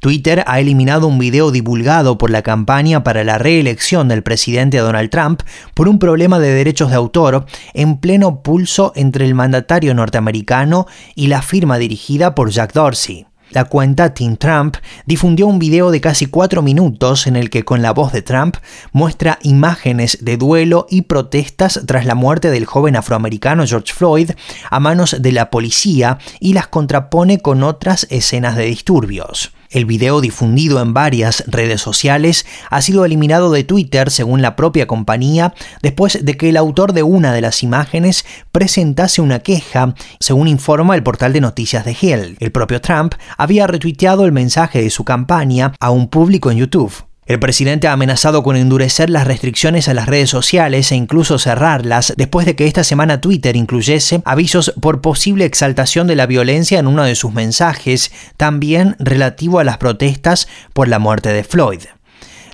Twitter 0.03 0.43
ha 0.49 0.59
eliminado 0.59 1.07
un 1.07 1.17
video 1.21 1.53
divulgado 1.53 2.19
por 2.19 2.29
la 2.29 2.43
campaña 2.43 3.05
para 3.05 3.23
la 3.23 3.39
reelección 3.39 4.09
del 4.09 4.25
presidente 4.25 4.79
Donald 4.79 5.11
Trump 5.11 5.43
por 5.75 5.89
un 5.89 6.01
problema 6.01 6.41
de 6.41 6.53
derechos 6.53 6.91
de 6.91 6.97
autor 6.97 7.47
en 7.73 7.99
pleno 7.99 8.43
pulso 8.43 8.93
entre 8.97 9.25
el 9.27 9.37
mandatario 9.37 9.95
norteamericano 9.95 10.89
y 11.15 11.29
la 11.29 11.41
firma 11.41 11.79
dirigida 11.79 12.35
por 12.35 12.51
Jack 12.51 12.73
Dorsey. 12.73 13.29
La 13.51 13.67
cuenta 13.67 14.13
Team 14.13 14.39
Trump 14.39 14.75
difundió 15.07 15.47
un 15.47 15.61
video 15.61 15.93
de 15.93 16.01
casi 16.01 16.27
cuatro 16.27 16.63
minutos 16.63 17.29
en 17.29 17.37
el 17.37 17.49
que 17.49 17.65
con 17.65 17.81
la 17.81 17.93
voz 17.93 18.11
de 18.13 18.23
Trump 18.23 18.57
muestra 18.91 19.39
imágenes 19.43 20.19
de 20.21 20.37
duelo 20.37 20.89
y 20.91 21.03
protestas 21.03 21.81
tras 21.87 22.07
la 22.07 22.17
muerte 22.17 22.51
del 22.51 22.67
joven 22.67 22.97
afroamericano 22.97 23.65
George 23.69 23.93
Floyd 23.95 24.33
a 24.69 24.81
manos 24.81 25.15
de 25.21 25.31
la 25.31 25.49
policía 25.49 26.19
y 26.41 26.55
las 26.55 26.67
contrapone 26.67 27.39
con 27.39 27.63
otras 27.63 28.09
escenas 28.11 28.57
de 28.57 28.65
disturbios. 28.65 29.53
El 29.73 29.87
video 29.87 30.21
difundido 30.21 30.83
en 30.83 30.93
varias 30.93 31.45
redes 31.47 31.81
sociales 31.81 32.45
ha 32.69 32.83
sido 32.83 33.07
eliminado 33.07 33.51
de 33.51 33.65
Twitter 33.65 34.11
según 34.11 34.43
la 34.43 34.55
propia 34.55 34.87
compañía 34.87 35.55
después 35.81 36.25
de 36.25 36.37
que 36.37 36.51
el 36.51 36.59
autor 36.59 36.93
de 36.93 37.03
una 37.03 37.33
de 37.33 37.41
las 37.41 37.63
imágenes 37.63 38.27
presentase 38.53 39.23
una 39.23 39.39
queja, 39.39 39.95
según 40.21 40.47
informa 40.47 40.95
el 40.95 41.03
portal 41.03 41.33
de 41.33 41.41
noticias 41.41 41.87
de 41.87 41.97
Hill. 41.99 42.37
El 42.39 42.53
propio 42.53 42.83
Trump 42.83 43.15
había 43.39 43.67
retuiteado 43.67 44.27
el 44.27 44.33
mensaje 44.33 44.83
de 44.83 44.91
su 44.91 45.05
campaña 45.05 45.73
a 45.81 45.91
un 45.91 46.09
público 46.09 46.51
en 46.51 46.59
YouTube. 46.59 46.93
El 47.25 47.39
presidente 47.39 47.87
ha 47.87 47.93
amenazado 47.93 48.43
con 48.43 48.57
endurecer 48.57 49.09
las 49.09 49.29
restricciones 49.29 49.89
a 49.89 49.95
las 49.95 50.07
redes 50.07 50.29
sociales 50.29 50.91
e 50.91 50.97
incluso 50.97 51.39
cerrarlas 51.39 52.13
después 52.17 52.47
de 52.47 52.57
que 52.57 52.67
esta 52.67 52.83
semana 52.83 53.21
Twitter 53.21 53.55
incluyese 53.55 54.23
avisos 54.25 54.75
por 54.81 55.01
posible 55.01 55.45
exaltación 55.45 56.09
de 56.09 56.17
la 56.17 56.27
violencia 56.27 56.81
en 56.81 56.89
uno 56.89 57.05
de 57.05 57.15
sus 57.15 57.33
mensajes, 57.33 58.11
también 58.37 58.97
relativo 58.99 59.61
a 59.61 59.65
las 59.65 59.79
protestas 59.79 60.49
por 60.73 60.89
la 60.89 60.99
muerte 60.99 61.29
de 61.29 61.45
Floyd. 61.45 61.83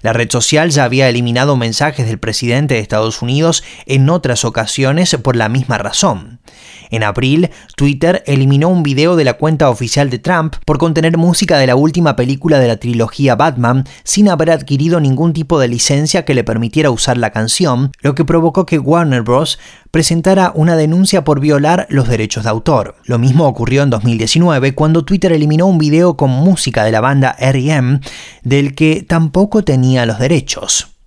La 0.01 0.13
red 0.13 0.31
social 0.31 0.71
ya 0.71 0.85
había 0.85 1.09
eliminado 1.09 1.57
mensajes 1.57 2.07
del 2.07 2.19
presidente 2.19 2.75
de 2.75 2.81
Estados 2.81 3.21
Unidos 3.23 3.65
en 3.87 4.09
otras 4.11 4.45
ocasiones 4.45 5.17
por 5.23 5.35
la 5.35 5.49
misma 5.49 5.79
razón. 5.79 6.41
En 6.91 7.03
abril, 7.03 7.51
Twitter 7.77 8.23
eliminó 8.27 8.69
un 8.69 8.83
video 8.83 9.17
de 9.17 9.25
la 9.25 9.35
cuenta 9.35 9.69
oficial 9.69 10.09
de 10.09 10.19
Trump 10.19 10.57
por 10.65 10.79
contener 10.79 11.19
música 11.19 11.59
de 11.59 11.67
la 11.67 11.77
última 11.77 12.17
película 12.17 12.59
de 12.59 12.69
la 12.69 12.79
trilogía 12.79 13.35
Batman 13.35 13.85
sin 14.05 14.29
haber 14.29 14.51
adquirido 14.51 15.01
ningún 15.01 15.33
tipo 15.33 15.59
de 15.59 15.69
licencia 15.69 16.25
que 16.25 16.35
le 16.35 16.45
permitiera 16.45 16.91
usar 16.91 17.19
la 17.19 17.31
canción, 17.31 17.93
lo 18.01 18.15
que 18.15 18.25
provocó 18.25 18.65
que 18.67 18.79
Warner 18.79 19.23
Bros 19.23 19.59
presentara 19.91 20.53
una 20.55 20.77
denuncia 20.77 21.25
por 21.25 21.41
violar 21.41 21.87
los 21.91 22.09
derechos 22.09 22.45
de 22.45 22.51
autor. 22.51 22.97
Lo 23.05 23.19
mismo 23.19 23.47
ocurrió 23.47 23.83
en 23.83 23.91
2019 23.91 24.75
cuando 24.75 25.05
Twitter 25.05 25.33
eliminó 25.33 25.67
un 25.67 25.79
video 25.79 26.17
con 26.17 26.31
música 26.31 26.85
de 26.85 26.93
la 26.93 27.01
banda 27.01 27.35
R.E.M. 27.39 28.01
del 28.43 28.75
que 28.75 29.05
tampoco 29.07 29.65
tenía 29.65 30.07
los 30.07 30.19
derechos. 30.19 30.98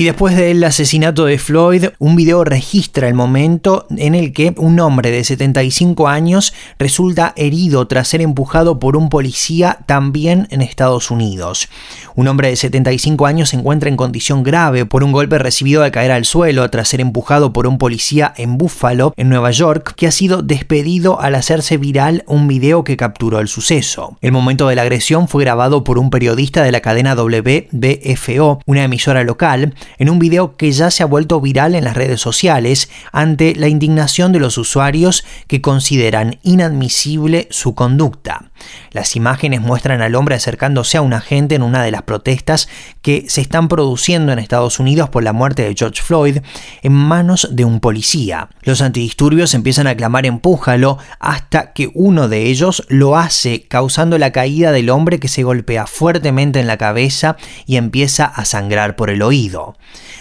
Y 0.00 0.04
después 0.04 0.36
del 0.36 0.62
asesinato 0.62 1.24
de 1.24 1.38
Floyd, 1.38 1.86
un 1.98 2.14
video 2.14 2.44
registra 2.44 3.08
el 3.08 3.14
momento 3.14 3.84
en 3.90 4.14
el 4.14 4.32
que 4.32 4.54
un 4.56 4.78
hombre 4.78 5.10
de 5.10 5.24
75 5.24 6.06
años 6.06 6.54
resulta 6.78 7.32
herido 7.34 7.88
tras 7.88 8.06
ser 8.06 8.20
empujado 8.20 8.78
por 8.78 8.96
un 8.96 9.08
policía 9.08 9.80
también 9.86 10.46
en 10.52 10.62
Estados 10.62 11.10
Unidos. 11.10 11.68
Un 12.14 12.28
hombre 12.28 12.48
de 12.48 12.54
75 12.54 13.26
años 13.26 13.48
se 13.48 13.56
encuentra 13.56 13.88
en 13.88 13.96
condición 13.96 14.44
grave 14.44 14.86
por 14.86 15.02
un 15.02 15.10
golpe 15.10 15.36
recibido 15.36 15.82
al 15.82 15.90
caer 15.90 16.12
al 16.12 16.24
suelo 16.24 16.70
tras 16.70 16.86
ser 16.86 17.00
empujado 17.00 17.52
por 17.52 17.66
un 17.66 17.78
policía 17.78 18.32
en 18.36 18.56
Buffalo, 18.56 19.12
en 19.16 19.28
Nueva 19.28 19.50
York, 19.50 19.94
que 19.96 20.06
ha 20.06 20.12
sido 20.12 20.42
despedido 20.42 21.20
al 21.20 21.34
hacerse 21.34 21.76
viral 21.76 22.22
un 22.28 22.46
video 22.46 22.84
que 22.84 22.96
capturó 22.96 23.40
el 23.40 23.48
suceso. 23.48 24.16
El 24.20 24.30
momento 24.30 24.68
de 24.68 24.76
la 24.76 24.82
agresión 24.82 25.26
fue 25.26 25.42
grabado 25.42 25.82
por 25.82 25.98
un 25.98 26.10
periodista 26.10 26.62
de 26.62 26.70
la 26.70 26.82
cadena 26.82 27.16
WBFO, 27.16 28.60
una 28.64 28.84
emisora 28.84 29.24
local, 29.24 29.74
en 29.98 30.10
un 30.10 30.18
video 30.18 30.56
que 30.56 30.72
ya 30.72 30.90
se 30.90 31.02
ha 31.02 31.06
vuelto 31.06 31.40
viral 31.40 31.74
en 31.74 31.84
las 31.84 31.96
redes 31.96 32.20
sociales 32.20 32.90
ante 33.12 33.54
la 33.54 33.68
indignación 33.68 34.32
de 34.32 34.40
los 34.40 34.58
usuarios 34.58 35.24
que 35.46 35.60
consideran 35.60 36.38
inadmisible 36.42 37.48
su 37.50 37.74
conducta. 37.74 38.50
Las 38.90 39.16
imágenes 39.16 39.60
muestran 39.60 40.02
al 40.02 40.14
hombre 40.14 40.34
acercándose 40.34 40.96
a 40.96 41.02
un 41.02 41.12
agente 41.12 41.54
en 41.54 41.62
una 41.62 41.82
de 41.82 41.90
las 41.90 42.02
protestas 42.02 42.68
que 43.02 43.24
se 43.28 43.40
están 43.40 43.68
produciendo 43.68 44.32
en 44.32 44.38
Estados 44.38 44.78
Unidos 44.78 45.08
por 45.10 45.22
la 45.22 45.32
muerte 45.32 45.62
de 45.62 45.74
George 45.76 46.02
Floyd 46.02 46.38
en 46.82 46.92
manos 46.92 47.48
de 47.52 47.64
un 47.64 47.80
policía. 47.80 48.48
Los 48.62 48.80
antidisturbios 48.80 49.54
empiezan 49.54 49.86
a 49.86 49.96
clamar 49.96 50.26
empújalo 50.26 50.98
hasta 51.18 51.72
que 51.72 51.90
uno 51.94 52.28
de 52.28 52.46
ellos 52.46 52.84
lo 52.88 53.16
hace 53.16 53.62
causando 53.62 54.18
la 54.18 54.32
caída 54.32 54.72
del 54.72 54.90
hombre 54.90 55.18
que 55.18 55.28
se 55.28 55.42
golpea 55.42 55.86
fuertemente 55.86 56.60
en 56.60 56.66
la 56.66 56.76
cabeza 56.76 57.36
y 57.66 57.76
empieza 57.76 58.24
a 58.24 58.44
sangrar 58.44 58.96
por 58.96 59.10
el 59.10 59.22
oído. 59.22 59.76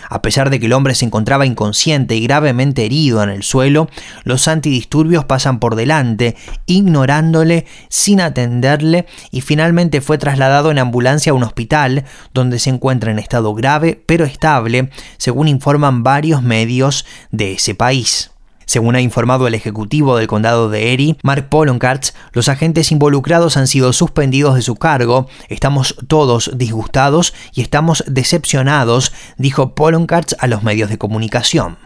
A 0.10 0.21
pesar 0.21 0.50
de 0.50 0.60
que 0.60 0.67
el 0.67 0.73
hombre 0.73 0.95
se 0.95 1.06
encontraba 1.06 1.45
inconsciente 1.45 2.15
y 2.15 2.21
gravemente 2.21 2.86
herido 2.86 3.21
en 3.23 3.30
el 3.30 3.43
suelo, 3.43 3.89
los 4.23 4.47
antidisturbios 4.47 5.26
pasan 5.26 5.60
por 5.60 5.76
delante, 5.76 6.36
ignorándole 6.65 7.65
sin 7.89 8.21
atenderle 8.28 9.06
y 9.32 9.42
finalmente 9.42 10.02
fue 10.02 10.18
trasladado 10.18 10.72
en 10.72 10.80
ambulancia 10.80 11.32
a 11.32 11.36
un 11.36 11.44
hospital 11.44 12.06
donde 12.34 12.60
se 12.60 12.70
encuentra 12.70 13.12
en 13.12 13.20
estado 13.20 13.54
grave 13.54 14.02
pero 14.06 14.26
estable, 14.26 14.90
según 15.18 15.48
informan 15.48 16.04
varios 16.04 16.42
medios 16.42 17.06
de 17.32 17.54
ese 17.54 17.76
país. 17.76 18.32
Según 18.68 18.96
ha 18.96 19.02
informado 19.02 19.48
el 19.48 19.56
ejecutivo 19.56 20.18
del 20.18 20.28
condado 20.28 20.70
de 20.70 20.92
Erie, 20.92 21.16
Mark 21.24 21.48
Poloncarz, 21.48 22.13
los 22.34 22.50
agentes 22.50 22.92
involucrados 22.92 23.56
han 23.56 23.66
sido 23.66 23.94
suspendidos 23.94 24.56
de 24.56 24.62
su 24.62 24.76
cargo. 24.76 25.28
Estamos 25.48 25.96
todos 26.10 26.52
disgustados 26.54 27.34
y 27.54 27.62
estamos 27.62 28.04
decepcionados, 28.08 29.13
dijo 29.38 29.74
Poloncarz 29.74 30.36
a 30.40 30.48
los 30.48 30.63
medios 30.63 30.90
de 30.90 30.98
comunicación. 30.98 31.78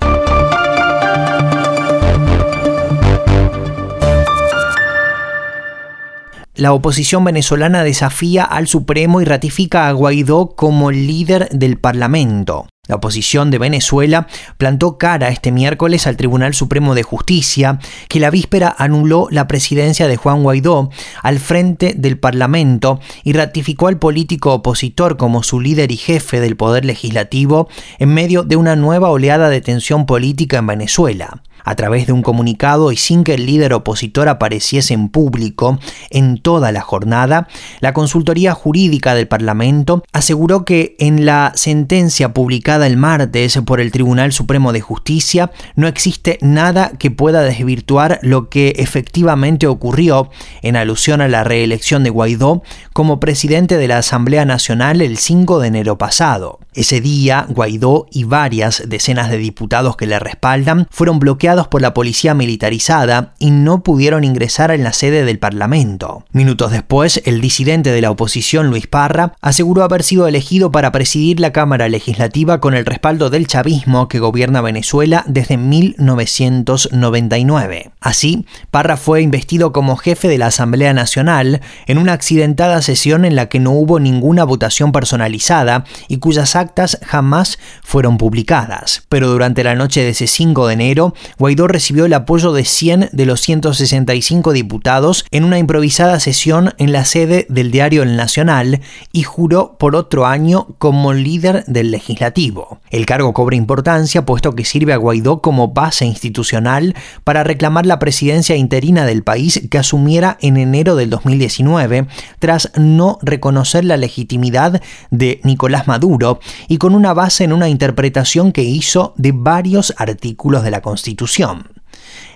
La 6.61 6.73
oposición 6.73 7.23
venezolana 7.23 7.83
desafía 7.83 8.43
al 8.43 8.67
Supremo 8.67 9.19
y 9.19 9.25
ratifica 9.25 9.87
a 9.87 9.93
Guaidó 9.93 10.55
como 10.55 10.91
líder 10.91 11.49
del 11.49 11.79
Parlamento. 11.79 12.67
La 12.87 12.97
oposición 12.97 13.49
de 13.49 13.57
Venezuela 13.57 14.27
plantó 14.59 14.99
cara 14.99 15.29
este 15.29 15.51
miércoles 15.51 16.05
al 16.05 16.17
Tribunal 16.17 16.53
Supremo 16.53 16.93
de 16.93 17.01
Justicia, 17.01 17.79
que 18.09 18.19
la 18.19 18.29
víspera 18.29 18.75
anuló 18.77 19.27
la 19.31 19.47
presidencia 19.47 20.07
de 20.07 20.17
Juan 20.17 20.43
Guaidó 20.43 20.91
al 21.23 21.39
frente 21.39 21.95
del 21.97 22.19
Parlamento 22.19 22.99
y 23.23 23.33
ratificó 23.33 23.87
al 23.87 23.97
político 23.97 24.53
opositor 24.53 25.17
como 25.17 25.41
su 25.41 25.61
líder 25.61 25.91
y 25.91 25.97
jefe 25.97 26.39
del 26.41 26.57
Poder 26.57 26.85
Legislativo 26.85 27.69
en 27.97 28.13
medio 28.13 28.43
de 28.43 28.57
una 28.57 28.75
nueva 28.75 29.09
oleada 29.09 29.49
de 29.49 29.61
tensión 29.61 30.05
política 30.05 30.59
en 30.59 30.67
Venezuela 30.67 31.41
a 31.63 31.75
través 31.75 32.07
de 32.07 32.13
un 32.13 32.21
comunicado 32.21 32.91
y 32.91 32.97
sin 32.97 33.23
que 33.23 33.35
el 33.35 33.45
líder 33.45 33.73
opositor 33.73 34.29
apareciese 34.29 34.93
en 34.93 35.09
público 35.09 35.79
en 36.09 36.37
toda 36.37 36.71
la 36.71 36.81
jornada, 36.81 37.47
la 37.79 37.93
consultoría 37.93 38.53
jurídica 38.53 39.15
del 39.15 39.27
Parlamento 39.27 40.03
aseguró 40.11 40.65
que 40.65 40.95
en 40.99 41.25
la 41.25 41.51
sentencia 41.55 42.33
publicada 42.33 42.87
el 42.87 42.97
martes 42.97 43.59
por 43.65 43.81
el 43.81 43.91
Tribunal 43.91 44.31
Supremo 44.31 44.73
de 44.73 44.81
Justicia 44.81 45.51
no 45.75 45.87
existe 45.87 46.37
nada 46.41 46.91
que 46.97 47.11
pueda 47.11 47.41
desvirtuar 47.41 48.19
lo 48.21 48.49
que 48.49 48.75
efectivamente 48.77 49.67
ocurrió 49.67 50.29
en 50.61 50.75
alusión 50.75 51.21
a 51.21 51.27
la 51.27 51.43
reelección 51.43 52.03
de 52.03 52.09
Guaidó 52.09 52.63
como 52.93 53.19
presidente 53.19 53.77
de 53.77 53.87
la 53.87 53.99
Asamblea 53.99 54.45
Nacional 54.45 55.01
el 55.01 55.17
5 55.17 55.59
de 55.59 55.67
enero 55.67 55.97
pasado. 55.97 56.59
Ese 56.73 57.01
día, 57.01 57.45
Guaidó 57.49 58.07
y 58.11 58.23
varias 58.23 58.83
decenas 58.87 59.29
de 59.29 59.37
diputados 59.37 59.97
que 59.97 60.07
le 60.07 60.19
respaldan 60.19 60.87
fueron 60.89 61.19
bloqueados 61.19 61.50
por 61.51 61.81
la 61.81 61.93
policía 61.93 62.33
militarizada 62.33 63.33
y 63.37 63.51
no 63.51 63.83
pudieron 63.83 64.23
ingresar 64.23 64.71
en 64.71 64.83
la 64.83 64.93
sede 64.93 65.25
del 65.25 65.37
Parlamento. 65.37 66.23
Minutos 66.31 66.71
después, 66.71 67.21
el 67.25 67.41
disidente 67.41 67.91
de 67.91 67.99
la 68.01 68.09
oposición, 68.09 68.69
Luis 68.69 68.87
Parra, 68.87 69.33
aseguró 69.41 69.83
haber 69.83 70.03
sido 70.03 70.27
elegido 70.27 70.71
para 70.71 70.93
presidir 70.93 71.41
la 71.41 71.51
Cámara 71.51 71.89
Legislativa 71.89 72.61
con 72.61 72.73
el 72.73 72.85
respaldo 72.85 73.29
del 73.29 73.47
chavismo 73.47 74.07
que 74.07 74.19
gobierna 74.19 74.61
Venezuela 74.61 75.25
desde 75.27 75.57
1999. 75.57 77.91
Así, 77.99 78.45
Parra 78.71 78.95
fue 78.95 79.21
investido 79.21 79.73
como 79.73 79.97
jefe 79.97 80.29
de 80.29 80.37
la 80.37 80.45
Asamblea 80.47 80.93
Nacional 80.93 81.59
en 81.85 81.97
una 81.97 82.13
accidentada 82.13 82.81
sesión 82.81 83.25
en 83.25 83.35
la 83.35 83.49
que 83.49 83.59
no 83.59 83.71
hubo 83.71 83.99
ninguna 83.99 84.45
votación 84.45 84.93
personalizada 84.93 85.83
y 86.07 86.17
cuyas 86.17 86.55
actas 86.55 86.97
jamás 87.05 87.59
fueron 87.83 88.17
publicadas. 88.17 89.03
Pero 89.09 89.27
durante 89.27 89.63
la 89.63 89.75
noche 89.75 90.01
de 90.01 90.09
ese 90.09 90.27
5 90.27 90.67
de 90.67 90.73
enero, 90.73 91.13
Guaidó 91.41 91.67
recibió 91.67 92.05
el 92.05 92.13
apoyo 92.13 92.53
de 92.53 92.63
100 92.63 93.09
de 93.13 93.25
los 93.25 93.41
165 93.41 94.53
diputados 94.53 95.25
en 95.31 95.43
una 95.43 95.57
improvisada 95.57 96.19
sesión 96.19 96.75
en 96.77 96.91
la 96.91 97.03
sede 97.03 97.47
del 97.49 97.71
diario 97.71 98.03
El 98.03 98.15
Nacional 98.15 98.81
y 99.11 99.23
juró 99.23 99.75
por 99.79 99.95
otro 99.95 100.27
año 100.27 100.67
como 100.77 101.13
líder 101.13 101.65
del 101.65 101.89
legislativo. 101.89 102.79
El 102.91 103.07
cargo 103.07 103.33
cobra 103.33 103.55
importancia 103.55 104.23
puesto 104.23 104.53
que 104.53 104.65
sirve 104.65 104.93
a 104.93 104.97
Guaidó 104.97 105.41
como 105.41 105.69
base 105.69 106.05
institucional 106.05 106.93
para 107.23 107.43
reclamar 107.43 107.87
la 107.87 107.97
presidencia 107.97 108.55
interina 108.55 109.07
del 109.07 109.23
país 109.23 109.67
que 109.71 109.79
asumiera 109.79 110.37
en 110.41 110.57
enero 110.57 110.95
del 110.95 111.09
2019 111.09 112.05
tras 112.37 112.71
no 112.75 113.17
reconocer 113.23 113.83
la 113.83 113.97
legitimidad 113.97 114.79
de 115.09 115.41
Nicolás 115.43 115.87
Maduro 115.87 116.39
y 116.67 116.77
con 116.77 116.93
una 116.93 117.15
base 117.15 117.45
en 117.45 117.53
una 117.53 117.67
interpretación 117.67 118.51
que 118.51 118.61
hizo 118.61 119.15
de 119.17 119.31
varios 119.31 119.95
artículos 119.97 120.63
de 120.63 120.69
la 120.69 120.81
Constitución. 120.83 121.30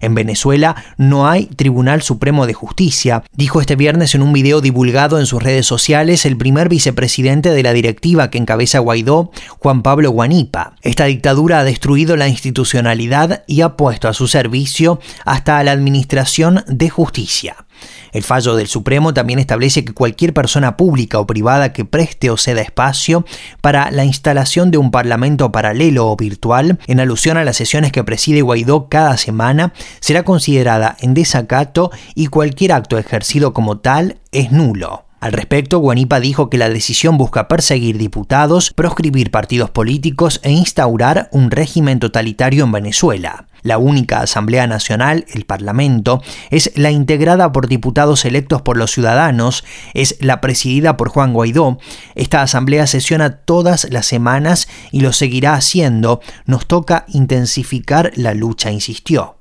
En 0.01 0.13
Venezuela 0.13 0.75
no 0.97 1.27
hay 1.27 1.47
Tribunal 1.47 2.01
Supremo 2.01 2.45
de 2.45 2.53
Justicia, 2.53 3.23
dijo 3.33 3.61
este 3.61 3.75
viernes 3.75 4.13
en 4.13 4.21
un 4.21 4.33
video 4.33 4.61
divulgado 4.61 5.19
en 5.19 5.25
sus 5.25 5.41
redes 5.41 5.65
sociales 5.65 6.25
el 6.25 6.37
primer 6.37 6.69
vicepresidente 6.69 7.49
de 7.49 7.63
la 7.63 7.73
directiva 7.73 8.29
que 8.29 8.37
encabeza 8.37 8.79
Guaidó, 8.79 9.31
Juan 9.59 9.81
Pablo 9.81 10.11
Guanipa. 10.11 10.75
Esta 10.81 11.05
dictadura 11.05 11.59
ha 11.59 11.63
destruido 11.63 12.17
la 12.17 12.27
institucionalidad 12.27 13.43
y 13.47 13.61
ha 13.61 13.75
puesto 13.77 14.07
a 14.07 14.13
su 14.13 14.27
servicio 14.27 14.99
hasta 15.25 15.57
a 15.57 15.63
la 15.63 15.71
Administración 15.71 16.63
de 16.67 16.89
Justicia. 16.89 17.64
El 18.11 18.23
fallo 18.23 18.55
del 18.55 18.67
Supremo 18.67 19.13
también 19.13 19.39
establece 19.39 19.83
que 19.83 19.93
cualquier 19.93 20.33
persona 20.33 20.77
pública 20.77 21.19
o 21.19 21.27
privada 21.27 21.73
que 21.73 21.85
preste 21.85 22.29
o 22.29 22.37
ceda 22.37 22.61
espacio 22.61 23.25
para 23.61 23.91
la 23.91 24.05
instalación 24.05 24.71
de 24.71 24.77
un 24.77 24.91
parlamento 24.91 25.51
paralelo 25.51 26.07
o 26.09 26.15
virtual, 26.15 26.79
en 26.87 26.99
alusión 26.99 27.37
a 27.37 27.43
las 27.43 27.57
sesiones 27.57 27.91
que 27.91 28.03
preside 28.03 28.41
Guaidó 28.41 28.87
cada 28.89 29.17
semana, 29.17 29.73
será 29.99 30.23
considerada 30.23 30.95
en 30.99 31.13
desacato 31.13 31.91
y 32.13 32.27
cualquier 32.27 32.71
acto 32.71 32.97
ejercido 32.97 33.53
como 33.53 33.79
tal 33.79 34.17
es 34.31 34.51
nulo. 34.51 35.04
Al 35.19 35.31
respecto, 35.31 35.79
Guanipa 35.79 36.19
dijo 36.19 36.49
que 36.49 36.57
la 36.57 36.69
decisión 36.69 37.17
busca 37.17 37.47
perseguir 37.47 37.97
diputados, 37.97 38.71
proscribir 38.71 39.31
partidos 39.31 39.71
políticos 39.71 40.39
e 40.43 40.51
instaurar 40.51 41.29
un 41.31 41.51
régimen 41.51 41.99
totalitario 41.99 42.63
en 42.65 42.71
Venezuela. 42.71 43.47
La 43.63 43.79
única 43.79 44.21
Asamblea 44.21 44.67
Nacional, 44.67 45.25
el 45.33 45.45
Parlamento, 45.45 46.21
es 46.51 46.71
la 46.75 46.91
integrada 46.91 47.51
por 47.51 47.67
diputados 47.67 48.23
electos 48.23 48.61
por 48.61 48.77
los 48.77 48.91
ciudadanos, 48.91 49.63
es 49.95 50.17
la 50.19 50.39
presidida 50.39 50.97
por 50.97 51.09
Juan 51.09 51.33
Guaidó. 51.33 51.79
Esta 52.13 52.43
Asamblea 52.43 52.85
sesiona 52.85 53.37
todas 53.37 53.87
las 53.89 54.05
semanas 54.05 54.67
y 54.91 54.99
lo 54.99 55.13
seguirá 55.13 55.55
haciendo. 55.55 56.21
Nos 56.45 56.67
toca 56.67 57.05
intensificar 57.07 58.11
la 58.15 58.35
lucha, 58.35 58.69
insistió. 58.69 59.34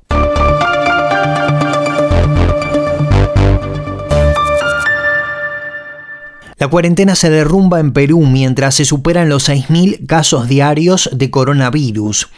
La 6.64 6.70
cuarentena 6.70 7.14
se 7.14 7.29
derrumba 7.29 7.79
en 7.79 7.92
Perú 7.92 8.24
mientras 8.24 8.77
se 8.77 8.87
superan 8.87 9.29
los 9.29 9.50
6.000 9.50 10.07
casos 10.07 10.48
diarios 10.48 11.11
de 11.12 11.31
coronavirus. 11.31 12.31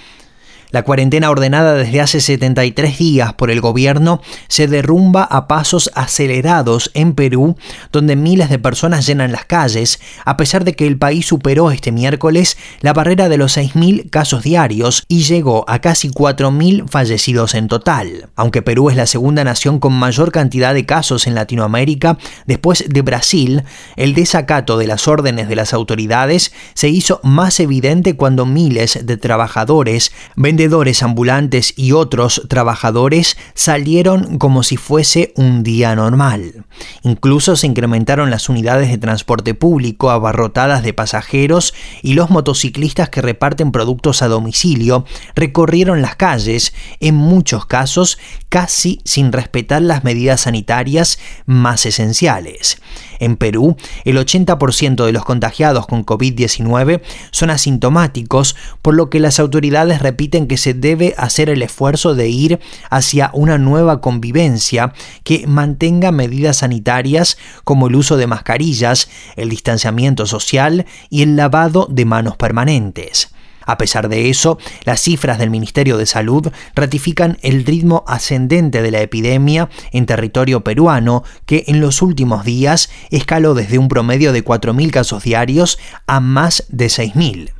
La 0.77 0.83
cuarentena 0.83 1.31
ordenada 1.31 1.73
desde 1.73 2.03
hace 2.03 2.21
73 2.21 2.99
días 2.99 3.33
por 3.33 3.51
el 3.51 3.63
gobierno 3.63 4.21
se 4.47 4.69
derrumba 4.69 5.23
a 5.23 5.49
pasos 5.49 5.91
acelerados 5.95 6.91
en 6.93 7.15
Perú, 7.15 7.57
donde 7.93 8.15
miles 8.15 8.51
de 8.51 8.59
personas 8.59 9.07
llenan 9.07 9.33
las 9.33 9.47
calles, 9.47 10.01
a 10.27 10.37
pesar 10.37 10.65
de 10.65 10.75
que 10.75 10.87
el 10.87 10.99
país 10.99 11.25
superó 11.25 11.71
este 11.71 11.93
miércoles 11.93 12.59
la 12.83 12.93
barrera 12.93 13.31
de 13.31 13.39
los 13.39 13.57
6.000 13.57 14.11
casos 14.11 14.43
diarios 14.43 15.05
y 15.09 15.23
llegó 15.23 15.65
a 15.67 15.79
casi 15.79 16.11
4.000 16.11 16.87
fallecidos 16.91 17.55
en 17.55 17.69
total. 17.69 18.29
Aunque 18.37 18.61
Perú 18.61 18.91
es 18.91 18.97
la 18.97 19.07
segunda 19.07 19.45
nación 19.45 19.79
con 19.79 19.95
mayor 19.95 20.31
cantidad 20.31 20.75
de 20.75 20.85
casos 20.85 21.27
en 21.27 21.35
Latinoamérica, 21.35 22.19
después 22.45 22.85
de 22.87 23.01
Brasil, 23.01 23.63
el 23.97 24.13
desacato 24.13 24.77
de 24.77 24.89
las 24.89 25.09
órdenes 25.09 25.49
de 25.49 25.57
las 25.57 25.73
autoridades 25.73 26.53
se 26.75 26.91
hizo 26.91 27.19
más 27.23 27.61
evidente 27.61 28.15
cuando 28.15 28.45
miles 28.45 29.07
de 29.07 29.17
trabajadores, 29.17 30.13
vendedores 30.37 30.66
ambulantes 31.03 31.75
y 31.77 31.93
otros 31.93 32.43
trabajadores 32.49 33.37
salieron 33.55 34.39
como 34.39 34.63
si 34.63 34.77
fuese 34.77 35.33
un 35.37 35.63
día 35.63 35.95
normal. 35.95 36.65
Incluso 37.03 37.57
se 37.57 37.67
incrementaron 37.67 38.31
las 38.31 38.49
unidades 38.49 38.91
de 38.91 38.99
transporte 38.99 39.55
público 39.55 40.11
abarrotadas 40.11 40.83
de 40.83 40.93
pasajeros 40.93 41.75
y 42.03 42.15
los 42.15 42.31
motociclistas 42.31 43.09
que 43.11 43.23
reparten 43.23 43.73
productos 43.73 44.23
a 44.23 44.29
domicilio 44.29 45.05
recorrieron 45.35 46.03
las 46.03 46.17
calles, 46.17 46.73
en 47.01 47.15
muchos 47.15 47.67
casos 47.67 48.19
casi 48.49 49.01
sin 49.05 49.33
respetar 49.33 49.83
las 49.83 50.05
medidas 50.05 50.43
sanitarias 50.43 51.19
más 51.47 51.87
esenciales. 51.87 52.81
En 53.19 53.37
Perú, 53.37 53.77
el 54.05 54.19
80% 54.19 55.05
de 55.05 55.13
los 55.13 55.25
contagiados 55.25 55.87
con 55.87 56.05
COVID-19 56.05 57.01
son 57.31 57.51
asintomáticos, 57.51 58.57
por 58.83 58.95
lo 58.95 59.11
que 59.11 59.21
las 59.21 59.41
autoridades 59.41 60.03
repiten 60.03 60.46
que 60.47 60.57
se 60.57 60.75
debe 60.75 61.15
hacer 61.17 61.51
el 61.51 61.63
esfuerzo 61.63 62.15
de 62.15 62.29
ir 62.29 62.61
hacia 62.91 63.31
una 63.33 63.59
nueva 63.59 64.01
convivencia 64.01 64.93
que 65.25 65.47
mantenga 65.47 66.13
medidas 66.13 66.59
sanitarias 66.59 67.39
como 67.65 67.89
el 67.89 67.97
uso 67.97 68.17
de 68.17 68.27
mascarillas, 68.27 69.09
el 69.37 69.49
distanciamiento 69.49 70.27
social 70.27 70.87
y 71.11 71.23
el 71.23 71.37
lavado 71.37 71.87
de 71.91 72.05
manos 72.05 72.37
permanentes. 72.37 73.31
A 73.67 73.79
pesar 73.79 74.09
de 74.09 74.31
eso, 74.31 74.59
las 74.85 75.01
cifras 75.01 75.39
del 75.39 75.51
Ministerio 75.51 75.99
de 75.99 76.07
Salud 76.07 76.53
ratifican 76.77 77.37
el 77.43 77.65
ritmo 77.65 78.05
ascendente 78.07 78.81
de 78.81 78.93
la 78.93 79.01
epidemia 79.01 79.69
en 79.91 80.07
territorio 80.07 80.63
peruano, 80.63 81.25
que 81.47 81.65
en 81.67 81.81
los 81.81 82.01
últimos 82.01 82.45
días 82.45 82.91
escaló 83.11 83.55
desde 83.55 83.79
un 83.79 83.89
promedio 83.89 84.33
de 84.33 84.45
4.000 84.45 84.91
casos 84.91 85.25
diarios 85.25 85.79
a 86.07 86.21
más 86.21 86.65
de 86.69 86.87
6.000. 86.87 87.51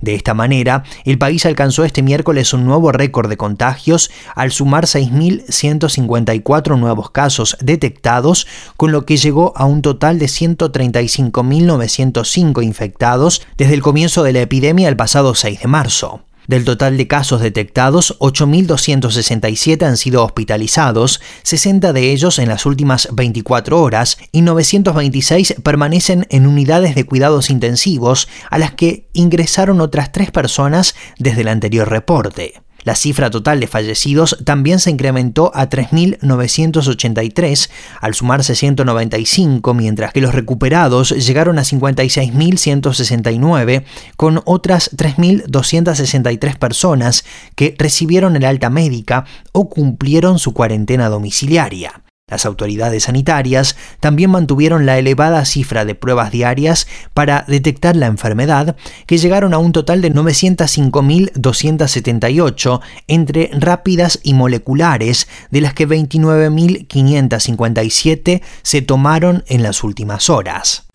De 0.00 0.14
esta 0.14 0.32
manera, 0.34 0.84
el 1.04 1.18
país 1.18 1.44
alcanzó 1.46 1.84
este 1.84 2.02
miércoles 2.02 2.52
un 2.52 2.64
nuevo 2.64 2.90
récord 2.92 3.28
de 3.28 3.36
contagios 3.36 4.10
al 4.34 4.50
sumar 4.52 4.86
6.154 4.86 6.78
nuevos 6.78 7.10
casos 7.10 7.56
detectados, 7.60 8.46
con 8.76 8.92
lo 8.92 9.04
que 9.06 9.16
llegó 9.16 9.52
a 9.56 9.64
un 9.64 9.80
total 9.82 10.18
de 10.18 10.26
135.905 10.26 12.62
infectados 12.62 13.42
desde 13.56 13.74
el 13.74 13.82
comienzo 13.82 14.22
de 14.22 14.32
la 14.32 14.42
epidemia 14.42 14.88
el 14.88 14.96
pasado 14.96 15.34
6 15.34 15.60
de 15.60 15.68
marzo. 15.68 16.22
Del 16.46 16.64
total 16.64 16.96
de 16.96 17.06
casos 17.06 17.40
detectados, 17.40 18.18
8.267 18.18 19.82
han 19.86 19.96
sido 19.96 20.24
hospitalizados, 20.24 21.20
60 21.42 21.92
de 21.92 22.12
ellos 22.12 22.38
en 22.38 22.48
las 22.48 22.66
últimas 22.66 23.08
24 23.12 23.80
horas 23.80 24.18
y 24.30 24.42
926 24.42 25.56
permanecen 25.62 26.26
en 26.28 26.46
unidades 26.46 26.94
de 26.94 27.04
cuidados 27.04 27.48
intensivos 27.48 28.28
a 28.50 28.58
las 28.58 28.72
que 28.72 29.08
ingresaron 29.14 29.80
otras 29.80 30.12
tres 30.12 30.30
personas 30.30 30.94
desde 31.18 31.42
el 31.42 31.48
anterior 31.48 31.88
reporte. 31.88 32.63
La 32.84 32.94
cifra 32.94 33.30
total 33.30 33.58
de 33.60 33.66
fallecidos 33.66 34.38
también 34.44 34.78
se 34.78 34.90
incrementó 34.90 35.50
a 35.54 35.66
3.983, 35.68 37.70
al 38.00 38.14
sumarse 38.14 38.54
195, 38.54 39.74
mientras 39.74 40.12
que 40.12 40.20
los 40.20 40.32
recuperados 40.34 41.10
llegaron 41.10 41.58
a 41.58 41.62
56.169, 41.62 43.84
con 44.16 44.42
otras 44.44 44.90
3.263 44.96 46.58
personas 46.58 47.24
que 47.56 47.74
recibieron 47.78 48.36
el 48.36 48.44
alta 48.44 48.68
médica 48.70 49.24
o 49.52 49.70
cumplieron 49.70 50.38
su 50.38 50.52
cuarentena 50.52 51.08
domiciliaria. 51.08 52.03
Las 52.26 52.46
autoridades 52.46 53.02
sanitarias 53.02 53.76
también 54.00 54.30
mantuvieron 54.30 54.86
la 54.86 54.98
elevada 54.98 55.44
cifra 55.44 55.84
de 55.84 55.94
pruebas 55.94 56.32
diarias 56.32 56.86
para 57.12 57.44
detectar 57.46 57.96
la 57.96 58.06
enfermedad, 58.06 58.76
que 59.06 59.18
llegaron 59.18 59.52
a 59.52 59.58
un 59.58 59.72
total 59.72 60.00
de 60.00 60.10
905.278 60.10 62.80
entre 63.08 63.50
rápidas 63.52 64.20
y 64.22 64.32
moleculares, 64.32 65.28
de 65.50 65.60
las 65.60 65.74
que 65.74 65.86
29.557 65.86 68.40
se 68.62 68.80
tomaron 68.80 69.44
en 69.46 69.62
las 69.62 69.84
últimas 69.84 70.30
horas. 70.30 70.86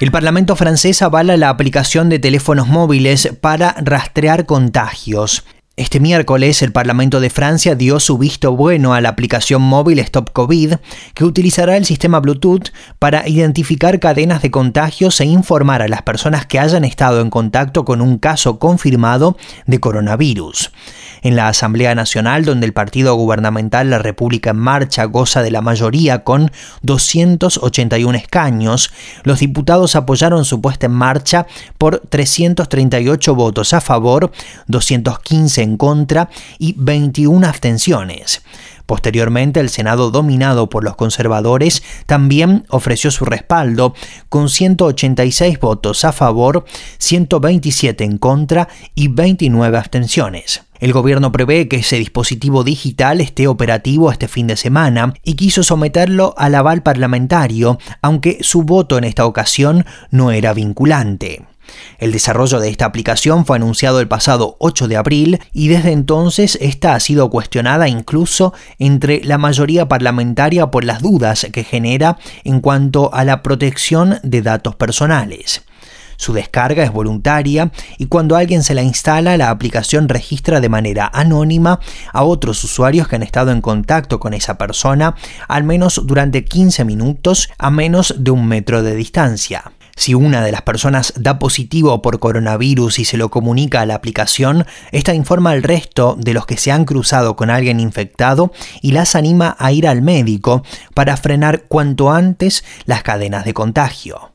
El 0.00 0.10
Parlamento 0.10 0.56
francés 0.56 1.02
avala 1.02 1.36
la 1.36 1.50
aplicación 1.50 2.08
de 2.08 2.18
teléfonos 2.18 2.66
móviles 2.66 3.36
para 3.42 3.74
rastrear 3.82 4.46
contagios. 4.46 5.44
Este 5.80 5.98
miércoles 5.98 6.60
el 6.60 6.72
Parlamento 6.72 7.20
de 7.20 7.30
Francia 7.30 7.74
dio 7.74 8.00
su 8.00 8.18
visto 8.18 8.54
bueno 8.54 8.92
a 8.92 9.00
la 9.00 9.08
aplicación 9.08 9.62
móvil 9.62 9.98
Stop 10.00 10.30
COVID, 10.34 10.74
que 11.14 11.24
utilizará 11.24 11.78
el 11.78 11.86
sistema 11.86 12.20
Bluetooth 12.20 12.68
para 12.98 13.26
identificar 13.26 13.98
cadenas 13.98 14.42
de 14.42 14.50
contagios 14.50 15.18
e 15.22 15.24
informar 15.24 15.80
a 15.80 15.88
las 15.88 16.02
personas 16.02 16.44
que 16.44 16.58
hayan 16.58 16.84
estado 16.84 17.22
en 17.22 17.30
contacto 17.30 17.86
con 17.86 18.02
un 18.02 18.18
caso 18.18 18.58
confirmado 18.58 19.38
de 19.64 19.80
coronavirus. 19.80 20.70
En 21.22 21.36
la 21.36 21.48
Asamblea 21.48 21.94
Nacional, 21.94 22.44
donde 22.44 22.66
el 22.66 22.74
partido 22.74 23.14
gubernamental 23.14 23.88
La 23.88 23.98
República 23.98 24.50
en 24.50 24.58
Marcha 24.58 25.04
goza 25.04 25.42
de 25.42 25.50
la 25.50 25.62
mayoría 25.62 26.24
con 26.24 26.50
281 26.82 28.18
escaños, 28.18 28.90
los 29.22 29.40
diputados 29.40 29.96
apoyaron 29.96 30.44
su 30.44 30.60
puesta 30.60 30.86
en 30.86 30.92
marcha 30.92 31.46
por 31.78 32.00
338 32.00 33.34
votos 33.34 33.72
a 33.72 33.80
favor, 33.80 34.30
215 34.66 35.62
en 35.62 35.69
contra 35.76 36.30
y 36.58 36.74
21 36.76 37.46
abstenciones. 37.46 38.42
Posteriormente, 38.90 39.60
el 39.60 39.68
Senado, 39.68 40.10
dominado 40.10 40.68
por 40.68 40.82
los 40.82 40.96
conservadores, 40.96 41.84
también 42.06 42.64
ofreció 42.70 43.12
su 43.12 43.24
respaldo, 43.24 43.94
con 44.28 44.48
186 44.48 45.60
votos 45.60 46.04
a 46.04 46.10
favor, 46.10 46.64
127 46.98 48.02
en 48.02 48.18
contra 48.18 48.68
y 48.96 49.06
29 49.06 49.78
abstenciones. 49.78 50.64
El 50.80 50.92
gobierno 50.92 51.30
prevé 51.30 51.68
que 51.68 51.76
ese 51.76 51.98
dispositivo 51.98 52.64
digital 52.64 53.20
esté 53.20 53.46
operativo 53.46 54.10
este 54.10 54.26
fin 54.26 54.48
de 54.48 54.56
semana 54.56 55.14
y 55.22 55.34
quiso 55.34 55.62
someterlo 55.62 56.34
al 56.36 56.56
aval 56.56 56.82
parlamentario, 56.82 57.78
aunque 58.02 58.38
su 58.40 58.62
voto 58.64 58.98
en 58.98 59.04
esta 59.04 59.24
ocasión 59.24 59.86
no 60.10 60.32
era 60.32 60.52
vinculante. 60.52 61.44
El 61.98 62.12
desarrollo 62.12 62.60
de 62.60 62.68
esta 62.68 62.86
aplicación 62.86 63.44
fue 63.44 63.56
anunciado 63.56 64.00
el 64.00 64.08
pasado 64.08 64.56
8 64.58 64.88
de 64.88 64.96
abril 64.96 65.40
y 65.52 65.68
desde 65.68 65.92
entonces 65.92 66.58
esta 66.60 66.94
ha 66.94 67.00
sido 67.00 67.30
cuestionada 67.30 67.88
incluso 67.88 68.54
entre 68.78 69.22
la 69.24 69.38
mayoría 69.38 69.88
parlamentaria 69.88 70.70
por 70.70 70.84
las 70.84 71.02
dudas 71.02 71.46
que 71.52 71.64
genera 71.64 72.18
en 72.44 72.60
cuanto 72.60 73.12
a 73.14 73.24
la 73.24 73.42
protección 73.42 74.18
de 74.22 74.42
datos 74.42 74.76
personales. 74.76 75.62
Su 76.20 76.34
descarga 76.34 76.84
es 76.84 76.92
voluntaria 76.92 77.72
y 77.96 78.04
cuando 78.04 78.36
alguien 78.36 78.62
se 78.62 78.74
la 78.74 78.82
instala, 78.82 79.38
la 79.38 79.48
aplicación 79.48 80.06
registra 80.06 80.60
de 80.60 80.68
manera 80.68 81.10
anónima 81.14 81.80
a 82.12 82.24
otros 82.24 82.62
usuarios 82.62 83.08
que 83.08 83.16
han 83.16 83.22
estado 83.22 83.52
en 83.52 83.62
contacto 83.62 84.20
con 84.20 84.34
esa 84.34 84.58
persona, 84.58 85.14
al 85.48 85.64
menos 85.64 86.02
durante 86.04 86.44
15 86.44 86.84
minutos 86.84 87.48
a 87.56 87.70
menos 87.70 88.14
de 88.18 88.32
un 88.32 88.46
metro 88.46 88.82
de 88.82 88.96
distancia. 88.96 89.72
Si 89.96 90.14
una 90.14 90.42
de 90.42 90.52
las 90.52 90.62
personas 90.62 91.12
da 91.16 91.38
positivo 91.38 92.02
por 92.02 92.20
coronavirus 92.20 92.98
y 92.98 93.04
se 93.04 93.16
lo 93.16 93.30
comunica 93.30 93.80
a 93.80 93.86
la 93.86 93.94
aplicación, 93.94 94.66
esta 94.92 95.14
informa 95.14 95.50
al 95.50 95.62
resto 95.62 96.16
de 96.18 96.34
los 96.34 96.46
que 96.46 96.56
se 96.56 96.72
han 96.72 96.84
cruzado 96.84 97.36
con 97.36 97.50
alguien 97.50 97.80
infectado 97.80 98.52
y 98.82 98.92
las 98.92 99.14
anima 99.14 99.56
a 99.58 99.72
ir 99.72 99.86
al 99.86 100.02
médico 100.02 100.62
para 100.94 101.16
frenar 101.16 101.64
cuanto 101.68 102.10
antes 102.10 102.64
las 102.86 103.02
cadenas 103.02 103.44
de 103.44 103.54
contagio. 103.54 104.29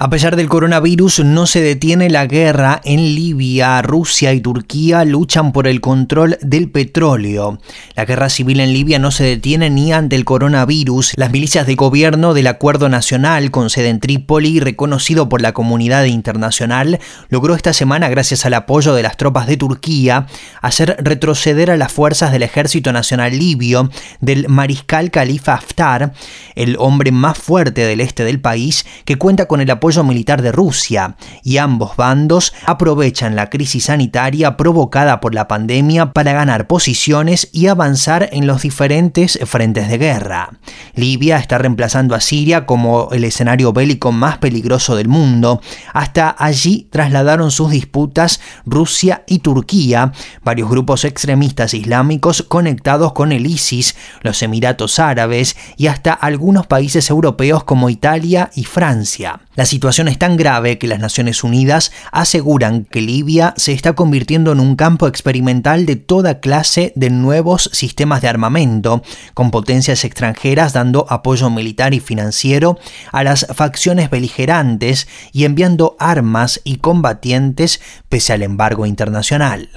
A 0.00 0.10
pesar 0.10 0.36
del 0.36 0.48
coronavirus, 0.48 1.24
no 1.24 1.46
se 1.46 1.60
detiene 1.60 2.08
la 2.08 2.26
guerra 2.26 2.80
en 2.84 3.16
Libia. 3.16 3.82
Rusia 3.82 4.32
y 4.32 4.40
Turquía 4.40 5.04
luchan 5.04 5.50
por 5.50 5.66
el 5.66 5.80
control 5.80 6.38
del 6.40 6.70
petróleo. 6.70 7.58
La 7.96 8.04
guerra 8.04 8.28
civil 8.28 8.60
en 8.60 8.72
Libia 8.72 9.00
no 9.00 9.10
se 9.10 9.24
detiene 9.24 9.70
ni 9.70 9.92
ante 9.92 10.14
el 10.14 10.24
coronavirus. 10.24 11.14
Las 11.16 11.32
milicias 11.32 11.66
de 11.66 11.74
gobierno 11.74 12.32
del 12.32 12.46
Acuerdo 12.46 12.88
Nacional 12.88 13.50
con 13.50 13.70
sede 13.70 13.88
en 13.88 13.98
Trípoli, 13.98 14.60
reconocido 14.60 15.28
por 15.28 15.42
la 15.42 15.52
comunidad 15.52 16.04
internacional, 16.04 17.00
logró 17.28 17.56
esta 17.56 17.72
semana, 17.72 18.08
gracias 18.08 18.46
al 18.46 18.54
apoyo 18.54 18.94
de 18.94 19.02
las 19.02 19.16
tropas 19.16 19.48
de 19.48 19.56
Turquía, 19.56 20.28
hacer 20.62 20.96
retroceder 21.00 21.72
a 21.72 21.76
las 21.76 21.90
fuerzas 21.90 22.30
del 22.30 22.44
Ejército 22.44 22.92
Nacional 22.92 23.36
Libio 23.36 23.90
del 24.20 24.48
mariscal 24.48 25.10
Khalifa 25.10 25.54
Haftar, 25.54 26.12
el 26.54 26.76
hombre 26.78 27.10
más 27.10 27.36
fuerte 27.36 27.84
del 27.84 28.00
este 28.00 28.22
del 28.22 28.40
país, 28.40 28.86
que 29.04 29.16
cuenta 29.16 29.46
con 29.46 29.60
el 29.60 29.68
apoyo 29.68 29.87
militar 29.96 30.42
de 30.42 30.52
Rusia 30.52 31.16
y 31.42 31.56
ambos 31.56 31.96
bandos 31.96 32.52
aprovechan 32.66 33.36
la 33.36 33.50
crisis 33.50 33.84
sanitaria 33.84 34.56
provocada 34.56 35.20
por 35.20 35.34
la 35.34 35.48
pandemia 35.48 36.12
para 36.12 36.32
ganar 36.32 36.66
posiciones 36.66 37.48
y 37.52 37.68
avanzar 37.68 38.28
en 38.32 38.46
los 38.46 38.62
diferentes 38.62 39.38
frentes 39.46 39.88
de 39.88 39.98
guerra. 39.98 40.50
Libia 40.94 41.38
está 41.38 41.58
reemplazando 41.58 42.14
a 42.14 42.20
Siria 42.20 42.66
como 42.66 43.08
el 43.12 43.24
escenario 43.24 43.72
bélico 43.72 44.12
más 44.12 44.38
peligroso 44.38 44.96
del 44.96 45.08
mundo. 45.08 45.60
Hasta 45.92 46.34
allí 46.38 46.88
trasladaron 46.90 47.50
sus 47.50 47.70
disputas 47.70 48.40
Rusia 48.66 49.24
y 49.26 49.38
Turquía, 49.40 50.12
varios 50.42 50.68
grupos 50.68 51.04
extremistas 51.04 51.74
islámicos 51.74 52.42
conectados 52.42 53.12
con 53.12 53.32
el 53.32 53.46
ISIS, 53.46 53.96
los 54.22 54.42
Emiratos 54.42 54.98
Árabes 54.98 55.56
y 55.76 55.86
hasta 55.86 56.12
algunos 56.12 56.66
países 56.66 57.10
europeos 57.10 57.64
como 57.64 57.90
Italia 57.90 58.50
y 58.54 58.64
Francia. 58.64 59.40
La 59.54 59.66
situación 59.78 60.08
es 60.08 60.18
tan 60.18 60.36
grave 60.36 60.76
que 60.76 60.88
las 60.88 60.98
Naciones 60.98 61.44
Unidas 61.44 61.92
aseguran 62.10 62.84
que 62.84 63.00
Libia 63.00 63.54
se 63.56 63.72
está 63.72 63.92
convirtiendo 63.92 64.50
en 64.50 64.58
un 64.58 64.74
campo 64.74 65.06
experimental 65.06 65.86
de 65.86 65.94
toda 65.94 66.40
clase 66.40 66.92
de 66.96 67.10
nuevos 67.10 67.70
sistemas 67.72 68.20
de 68.20 68.26
armamento, 68.26 69.04
con 69.34 69.52
potencias 69.52 70.04
extranjeras 70.04 70.72
dando 70.72 71.06
apoyo 71.08 71.48
militar 71.48 71.94
y 71.94 72.00
financiero 72.00 72.76
a 73.12 73.22
las 73.22 73.46
facciones 73.54 74.10
beligerantes 74.10 75.06
y 75.32 75.44
enviando 75.44 75.94
armas 76.00 76.60
y 76.64 76.78
combatientes 76.78 77.80
pese 78.08 78.32
al 78.32 78.42
embargo 78.42 78.84
internacional. 78.84 79.68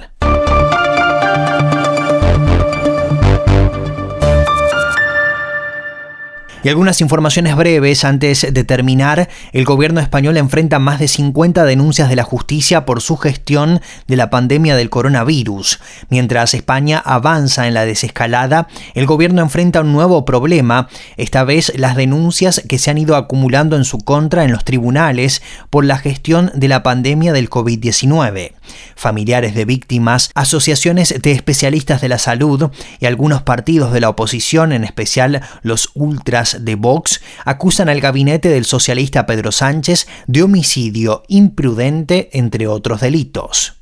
Y 6.64 6.68
algunas 6.68 7.00
informaciones 7.00 7.56
breves 7.56 8.04
antes 8.04 8.46
de 8.48 8.62
terminar. 8.62 9.28
El 9.52 9.64
gobierno 9.64 10.00
español 10.00 10.36
enfrenta 10.36 10.78
más 10.78 11.00
de 11.00 11.08
50 11.08 11.64
denuncias 11.64 12.08
de 12.08 12.14
la 12.14 12.22
justicia 12.22 12.84
por 12.84 13.00
su 13.00 13.16
gestión 13.16 13.80
de 14.06 14.14
la 14.14 14.30
pandemia 14.30 14.76
del 14.76 14.88
coronavirus. 14.88 15.80
Mientras 16.08 16.54
España 16.54 17.02
avanza 17.04 17.66
en 17.66 17.74
la 17.74 17.84
desescalada, 17.84 18.68
el 18.94 19.06
gobierno 19.06 19.42
enfrenta 19.42 19.80
un 19.80 19.92
nuevo 19.92 20.24
problema, 20.24 20.88
esta 21.16 21.42
vez 21.42 21.72
las 21.74 21.96
denuncias 21.96 22.62
que 22.68 22.78
se 22.78 22.92
han 22.92 22.98
ido 22.98 23.16
acumulando 23.16 23.74
en 23.74 23.84
su 23.84 23.98
contra 23.98 24.44
en 24.44 24.52
los 24.52 24.64
tribunales 24.64 25.42
por 25.68 25.84
la 25.84 25.98
gestión 25.98 26.52
de 26.54 26.68
la 26.68 26.84
pandemia 26.84 27.32
del 27.32 27.50
COVID-19. 27.50 28.52
Familiares 28.94 29.56
de 29.56 29.64
víctimas, 29.64 30.30
asociaciones 30.34 31.20
de 31.20 31.32
especialistas 31.32 32.00
de 32.00 32.08
la 32.08 32.18
salud 32.18 32.70
y 33.00 33.06
algunos 33.06 33.42
partidos 33.42 33.92
de 33.92 34.00
la 34.00 34.10
oposición, 34.10 34.70
en 34.70 34.84
especial 34.84 35.42
los 35.62 35.90
ultras 35.94 36.51
de 36.60 36.74
Vox 36.74 37.20
acusan 37.44 37.88
al 37.88 38.00
gabinete 38.00 38.48
del 38.48 38.64
socialista 38.64 39.26
Pedro 39.26 39.52
Sánchez 39.52 40.06
de 40.26 40.42
homicidio 40.42 41.22
imprudente, 41.28 42.30
entre 42.32 42.66
otros 42.66 43.00
delitos. 43.00 43.81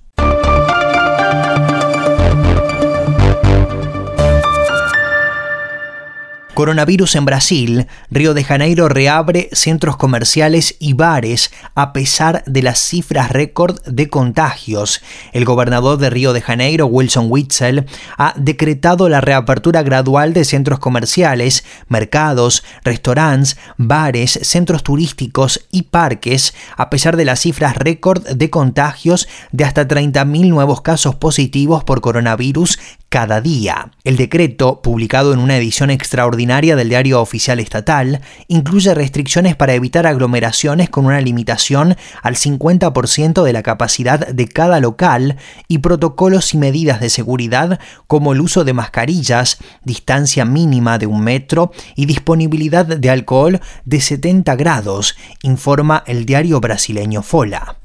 Coronavirus 6.60 7.14
en 7.14 7.24
Brasil, 7.24 7.86
Río 8.10 8.34
de 8.34 8.44
Janeiro 8.44 8.90
reabre 8.90 9.48
centros 9.50 9.96
comerciales 9.96 10.76
y 10.78 10.92
bares 10.92 11.50
a 11.74 11.94
pesar 11.94 12.44
de 12.44 12.60
las 12.60 12.78
cifras 12.78 13.30
récord 13.30 13.80
de 13.86 14.10
contagios. 14.10 15.00
El 15.32 15.46
gobernador 15.46 15.96
de 15.96 16.10
Río 16.10 16.34
de 16.34 16.42
Janeiro, 16.42 16.84
Wilson 16.84 17.28
Witzel, 17.30 17.86
ha 18.18 18.34
decretado 18.36 19.08
la 19.08 19.22
reapertura 19.22 19.82
gradual 19.82 20.34
de 20.34 20.44
centros 20.44 20.80
comerciales, 20.80 21.64
mercados, 21.88 22.62
restaurantes, 22.84 23.56
bares, 23.78 24.38
centros 24.42 24.82
turísticos 24.82 25.66
y 25.70 25.84
parques, 25.84 26.52
a 26.76 26.90
pesar 26.90 27.16
de 27.16 27.24
las 27.24 27.40
cifras 27.40 27.74
récord 27.74 28.22
de 28.28 28.50
contagios 28.50 29.28
de 29.50 29.64
hasta 29.64 29.88
30.000 29.88 30.50
nuevos 30.50 30.82
casos 30.82 31.14
positivos 31.14 31.84
por 31.84 32.02
coronavirus 32.02 32.78
cada 33.10 33.40
día. 33.40 33.90
El 34.04 34.16
decreto, 34.16 34.82
publicado 34.82 35.34
en 35.34 35.40
una 35.40 35.56
edición 35.56 35.90
extraordinaria 35.90 36.76
del 36.76 36.88
diario 36.88 37.20
oficial 37.20 37.58
estatal, 37.58 38.20
incluye 38.46 38.94
restricciones 38.94 39.56
para 39.56 39.74
evitar 39.74 40.06
aglomeraciones 40.06 40.88
con 40.88 41.06
una 41.06 41.20
limitación 41.20 41.96
al 42.22 42.36
50% 42.36 43.42
de 43.42 43.52
la 43.52 43.64
capacidad 43.64 44.28
de 44.28 44.48
cada 44.48 44.78
local 44.78 45.36
y 45.66 45.78
protocolos 45.78 46.54
y 46.54 46.58
medidas 46.58 47.00
de 47.00 47.10
seguridad 47.10 47.80
como 48.06 48.32
el 48.32 48.40
uso 48.40 48.62
de 48.62 48.74
mascarillas, 48.74 49.58
distancia 49.82 50.44
mínima 50.44 50.98
de 50.98 51.06
un 51.06 51.20
metro 51.20 51.72
y 51.96 52.06
disponibilidad 52.06 52.86
de 52.86 53.10
alcohol 53.10 53.60
de 53.84 54.00
70 54.00 54.54
grados, 54.54 55.16
informa 55.42 56.04
el 56.06 56.26
diario 56.26 56.60
brasileño 56.60 57.22
Fola. 57.22 57.79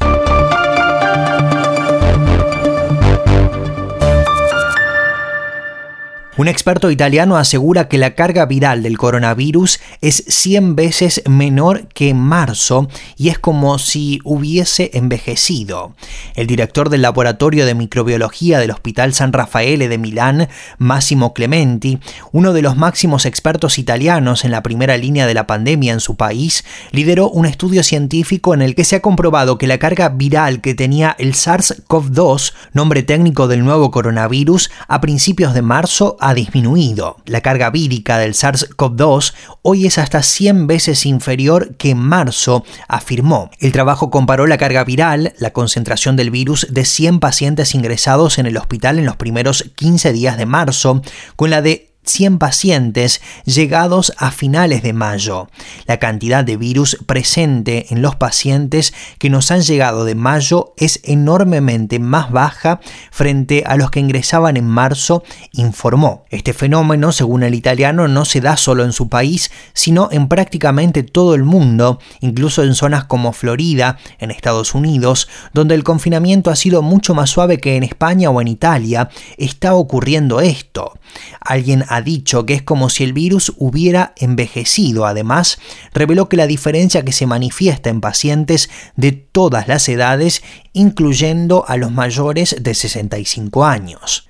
Un 6.38 6.50
experto 6.50 6.92
italiano 6.92 7.38
asegura 7.38 7.88
que 7.88 7.98
la 7.98 8.14
carga 8.14 8.46
viral 8.46 8.84
del 8.84 8.98
coronavirus 8.98 9.80
es 10.02 10.22
100 10.28 10.76
veces 10.76 11.22
menor 11.30 11.88
que 11.94 12.10
en 12.10 12.18
marzo 12.18 12.90
y 13.16 13.30
es 13.30 13.40
como 13.40 13.80
si 13.80 14.20
hubiese 14.26 14.92
envejecido. 14.96 15.96
El 16.36 16.48
director 16.48 16.90
del 16.90 17.04
Laboratorio 17.04 17.66
de 17.66 17.74
Microbiología 17.74 18.60
del 18.60 18.72
Hospital 18.72 19.14
San 19.14 19.32
Raffaele 19.32 19.88
de 19.88 19.98
Milán, 19.98 20.50
Massimo 20.78 21.34
Clementi, 21.34 22.00
uno 22.34 22.52
de 22.52 22.62
los 22.62 22.76
máximos 22.76 23.26
expertos 23.26 23.80
italianos 23.80 24.44
en 24.44 24.52
la 24.52 24.62
primera 24.62 24.98
línea 24.98 25.28
de 25.28 25.36
la 25.36 25.48
pandemia 25.48 25.94
en 25.94 26.02
su 26.02 26.18
país, 26.18 26.66
lideró 26.92 27.30
un 27.30 27.46
estudio 27.46 27.82
científico 27.82 28.54
en 28.54 28.62
el 28.62 28.76
que 28.76 28.84
se 28.84 28.98
ha 28.98 29.02
comprobado 29.02 29.58
que 29.58 29.68
la 29.68 29.78
carga 29.78 30.10
viral 30.10 30.60
que 30.60 30.76
tenía 30.76 31.16
el 31.18 31.34
SARS-CoV-2, 31.34 32.52
nombre 32.74 33.04
técnico 33.04 33.48
del 33.48 33.64
nuevo 33.64 33.90
coronavirus, 33.90 34.70
a 34.90 35.00
principios 35.00 35.54
de 35.54 35.62
marzo 35.62 36.18
ha 36.26 36.34
disminuido. 36.34 37.18
La 37.26 37.42
carga 37.42 37.70
vírica 37.70 38.18
del 38.18 38.34
SARS-CoV-2 38.34 39.34
hoy 39.62 39.86
es 39.86 40.00
hasta 40.00 40.24
100 40.24 40.66
veces 40.66 41.06
inferior 41.06 41.76
que 41.76 41.92
en 41.92 42.00
marzo, 42.00 42.64
afirmó. 42.88 43.52
El 43.60 43.72
trabajo 43.72 44.10
comparó 44.10 44.48
la 44.48 44.58
carga 44.58 44.84
viral, 44.84 45.34
la 45.38 45.54
concentración 45.54 46.16
del 46.16 46.32
virus 46.32 46.66
de 46.72 46.84
100 46.84 47.20
pacientes 47.20 47.76
ingresados 47.76 48.40
en 48.40 48.48
el 48.48 48.58
hospital 48.58 48.98
en 48.98 49.06
los 49.06 49.18
primeros 49.18 49.72
15 49.76 50.14
días 50.14 50.38
de 50.38 50.48
marzo, 50.48 51.04
con 51.36 51.52
la 51.52 51.62
de 51.62 51.95
100 52.06 52.38
pacientes 52.38 53.22
llegados 53.46 54.14
a 54.18 54.32
finales 54.32 54.84
de 54.84 54.94
mayo. 54.94 55.50
La 55.86 55.98
cantidad 55.98 56.44
de 56.44 56.58
virus 56.58 56.98
presente 57.06 57.88
en 57.90 58.02
los 58.02 58.16
pacientes 58.16 58.94
que 59.20 59.30
nos 59.30 59.52
han 59.52 59.62
llegado 59.62 60.06
de 60.06 60.16
mayo 60.16 60.74
es 60.78 61.00
enormemente 61.04 62.00
más 62.00 62.32
baja 62.32 62.80
frente 63.12 63.64
a 63.66 63.76
los 63.78 63.92
que 63.92 64.00
ingresaban 64.00 64.58
en 64.58 64.68
marzo, 64.68 65.24
informó. 65.52 66.26
Este 66.30 66.54
fenómeno, 66.54 67.12
según 67.12 67.44
el 67.44 67.56
italiano, 67.56 68.08
no 68.08 68.26
se 68.26 68.42
da 68.42 68.58
solo 68.58 68.84
en 68.84 68.94
su 68.94 69.10
país, 69.10 69.52
sino 69.74 70.10
en 70.12 70.28
prácticamente 70.28 71.04
todo 71.04 71.36
el 71.36 71.44
mundo, 71.44 72.00
incluso 72.22 72.64
en 72.64 72.76
zonas 72.76 73.06
como 73.06 73.34
Florida, 73.34 73.98
en 74.20 74.32
Estados 74.32 74.76
Unidos, 74.76 75.28
donde 75.54 75.76
el 75.76 75.84
confinamiento 75.84 76.50
ha 76.50 76.56
sido 76.56 76.82
mucho 76.82 77.14
más 77.14 77.30
suave 77.30 77.58
que 77.58 77.76
en 77.76 77.84
España 77.84 78.30
o 78.30 78.42
en 78.42 78.48
Italia, 78.48 79.10
está 79.38 79.74
ocurriendo 79.76 80.42
esto. 80.42 80.94
Alguien 81.40 81.86
ha 81.90 82.02
dicho 82.02 82.46
que 82.46 82.54
es 82.54 82.62
como 82.62 82.90
si 82.90 83.04
el 83.04 83.14
virus 83.14 83.54
hubiera 83.58 84.14
envejecido. 84.18 85.06
Además, 85.06 85.60
reveló 85.94 86.30
que 86.30 86.38
la 86.38 86.48
diferencia 86.48 87.04
que 87.04 87.12
se 87.12 87.26
manifiesta 87.26 87.90
en 87.90 88.02
pacientes 88.02 88.70
de 88.96 89.12
todas 89.12 89.68
las 89.68 89.88
edades, 89.90 90.44
incluyendo 90.74 91.66
a 91.68 91.78
los 91.78 91.92
mayores 91.92 92.58
de 92.62 92.74
65 92.74 93.66
años. 93.66 94.30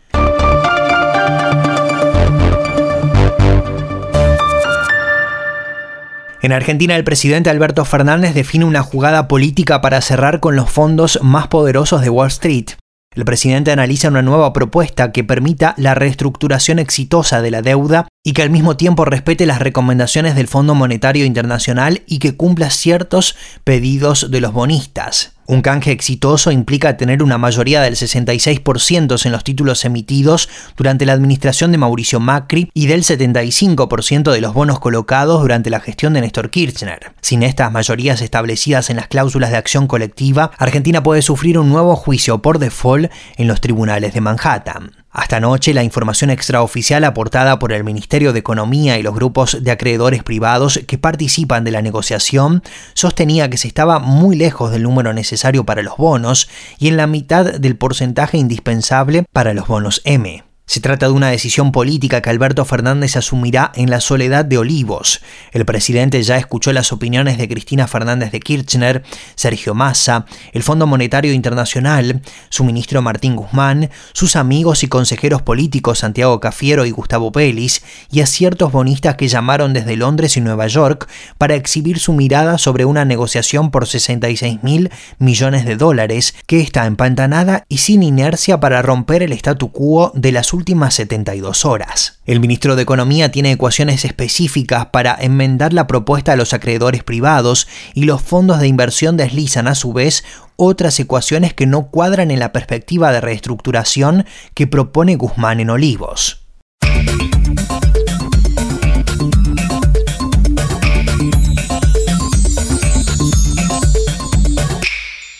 En 6.45 6.51
Argentina, 6.51 6.95
el 6.95 7.03
presidente 7.03 7.49
Alberto 7.49 7.85
Fernández 7.85 8.35
define 8.35 8.65
una 8.65 8.83
jugada 8.83 9.27
política 9.27 9.81
para 9.81 9.99
cerrar 10.01 10.39
con 10.39 10.55
los 10.55 10.69
fondos 10.69 11.17
más 11.23 11.47
poderosos 11.47 12.01
de 12.01 12.11
Wall 12.11 12.27
Street. 12.27 12.73
El 13.15 13.23
presidente 13.23 13.71
analiza 13.71 14.09
una 14.09 14.21
nueva 14.21 14.51
propuesta 14.51 15.13
que 15.13 15.23
permita 15.23 15.73
la 15.77 15.95
reestructuración 15.95 16.79
exitosa 16.79 17.41
de 17.41 17.49
la 17.49 17.61
deuda 17.61 18.09
y 18.25 18.33
que 18.33 18.41
al 18.41 18.49
mismo 18.49 18.75
tiempo 18.75 19.05
respete 19.05 19.45
las 19.45 19.59
recomendaciones 19.59 20.35
del 20.35 20.49
Fondo 20.49 20.75
Monetario 20.75 21.25
Internacional 21.25 22.03
y 22.07 22.19
que 22.19 22.35
cumpla 22.35 22.69
ciertos 22.69 23.37
pedidos 23.63 24.31
de 24.31 24.41
los 24.41 24.51
bonistas. 24.51 25.34
Un 25.47 25.61
canje 25.61 25.91
exitoso 25.91 26.51
implica 26.51 26.97
tener 26.97 27.21
una 27.21 27.37
mayoría 27.37 27.81
del 27.81 27.95
66% 27.95 29.25
en 29.25 29.31
los 29.31 29.43
títulos 29.43 29.85
emitidos 29.85 30.49
durante 30.75 31.05
la 31.05 31.13
administración 31.13 31.71
de 31.71 31.77
Mauricio 31.77 32.19
Macri 32.19 32.71
y 32.73 32.87
del 32.87 33.03
75% 33.03 34.31
de 34.31 34.41
los 34.41 34.53
bonos 34.55 34.79
colocados 34.79 35.41
durante 35.41 35.69
la 35.69 35.79
gestión 35.79 36.13
de 36.13 36.21
Néstor 36.21 36.49
Kirchner. 36.49 37.13
Sin 37.21 37.43
estas 37.43 37.71
mayorías 37.71 38.21
establecidas 38.21 38.89
en 38.89 38.95
las 38.95 39.07
cláusulas 39.07 39.51
de 39.51 39.57
acción 39.57 39.85
colectiva, 39.85 40.51
Argentina 40.57 41.03
puede 41.03 41.21
sufrir 41.21 41.59
un 41.59 41.69
nuevo 41.69 41.95
juicio 41.95 42.41
por 42.41 42.57
default 42.57 43.11
en 43.37 43.47
los 43.47 43.61
tribunales 43.61 44.13
de 44.15 44.21
Manhattan. 44.21 45.04
Hasta 45.15 45.37
anoche, 45.37 45.73
la 45.73 45.81
información 45.81 46.29
extraoficial 46.29 47.05
aportada 47.05 47.57
por 47.57 47.71
el 47.71 47.85
Ministerio 47.85 48.33
de 48.33 48.39
Economía 48.39 48.99
y 48.99 49.01
los 49.01 49.15
grupos 49.15 49.63
de 49.63 49.71
acreedores 49.71 50.23
privados 50.23 50.81
que 50.87 50.97
participan 50.97 51.63
de 51.63 51.71
la 51.71 51.81
negociación 51.81 52.61
sostenía 52.95 53.49
que 53.49 53.55
se 53.55 53.69
estaba 53.69 53.99
muy 53.99 54.35
lejos 54.35 54.71
del 54.71 54.83
número 54.83 55.13
necesario 55.13 55.63
para 55.63 55.83
los 55.83 55.95
bonos 55.95 56.49
y 56.79 56.89
en 56.89 56.97
la 56.97 57.07
mitad 57.07 57.45
del 57.45 57.77
porcentaje 57.77 58.37
indispensable 58.37 59.23
para 59.31 59.53
los 59.53 59.67
bonos 59.67 60.01
M. 60.03 60.43
Se 60.67 60.79
trata 60.79 61.05
de 61.05 61.11
una 61.11 61.29
decisión 61.29 61.71
política 61.71 62.21
que 62.21 62.31
Alberto 62.31 62.65
Fernández 62.65 63.15
asumirá 63.17 63.71
en 63.75 63.91
la 63.91 64.01
soledad 64.01 64.45
de 64.45 64.57
Olivos. 64.57 65.21
El 65.51 65.63
presidente 65.63 66.21
ya 66.23 66.37
escuchó 66.37 66.73
las 66.73 66.91
opiniones 66.91 67.37
de 67.37 67.47
Cristina 67.47 67.87
Fernández 67.87 68.31
de 68.31 68.39
Kirchner, 68.39 69.03
Sergio 69.35 69.75
Massa, 69.75 70.25
el 70.53 70.63
Fondo 70.63 70.87
Monetario 70.87 71.33
Internacional, 71.33 72.23
su 72.49 72.63
ministro 72.63 73.03
Martín 73.03 73.35
Guzmán, 73.35 73.91
sus 74.13 74.35
amigos 74.35 74.81
y 74.81 74.87
consejeros 74.87 75.43
políticos 75.43 75.99
Santiago 75.99 76.39
Cafiero 76.39 76.87
y 76.87 76.91
Gustavo 76.91 77.31
Pelis, 77.31 77.83
y 78.11 78.21
a 78.21 78.25
ciertos 78.25 78.71
bonistas 78.71 79.17
que 79.17 79.27
llamaron 79.27 79.71
desde 79.71 79.95
Londres 79.95 80.35
y 80.35 80.41
Nueva 80.41 80.65
York 80.65 81.07
para 81.37 81.53
exhibir 81.53 81.99
su 81.99 82.13
mirada 82.13 82.57
sobre 82.57 82.85
una 82.85 83.05
negociación 83.05 83.69
por 83.69 83.85
66 83.85 84.63
mil 84.63 84.89
millones 85.19 85.63
de 85.65 85.75
dólares 85.75 86.33
que 86.47 86.59
está 86.59 86.87
empantanada 86.87 87.65
y 87.69 87.77
sin 87.77 88.01
inercia 88.01 88.59
para 88.59 88.81
romper 88.81 89.21
el 89.21 89.31
statu 89.33 89.71
quo 89.71 90.11
de 90.15 90.31
las 90.31 90.54
últimas 90.55 90.95
72 90.95 91.65
horas. 91.65 92.19
El 92.25 92.39
ministro 92.39 92.75
de 92.75 92.81
Economía 92.81 93.31
tiene 93.31 93.51
ecuaciones 93.51 94.05
específicas 94.05 94.87
para 94.87 95.15
enmendar 95.19 95.73
la 95.73 95.85
propuesta 95.85 96.31
a 96.31 96.35
los 96.35 96.53
acreedores 96.53 97.03
privados 97.03 97.67
y 97.93 98.05
los 98.05 98.21
fondos 98.21 98.59
de 98.59 98.67
inversión 98.67 99.17
deslizan 99.17 99.67
a 99.67 99.75
su 99.75 99.93
vez 99.93 100.23
otras 100.55 100.99
ecuaciones 100.99 101.53
que 101.53 101.67
no 101.67 101.87
cuadran 101.87 102.31
en 102.31 102.39
la 102.39 102.51
perspectiva 102.51 103.11
de 103.11 103.21
reestructuración 103.21 104.25
que 104.53 104.65
propone 104.65 105.17
Guzmán 105.17 105.59
en 105.59 105.69
Olivos. 105.69 106.41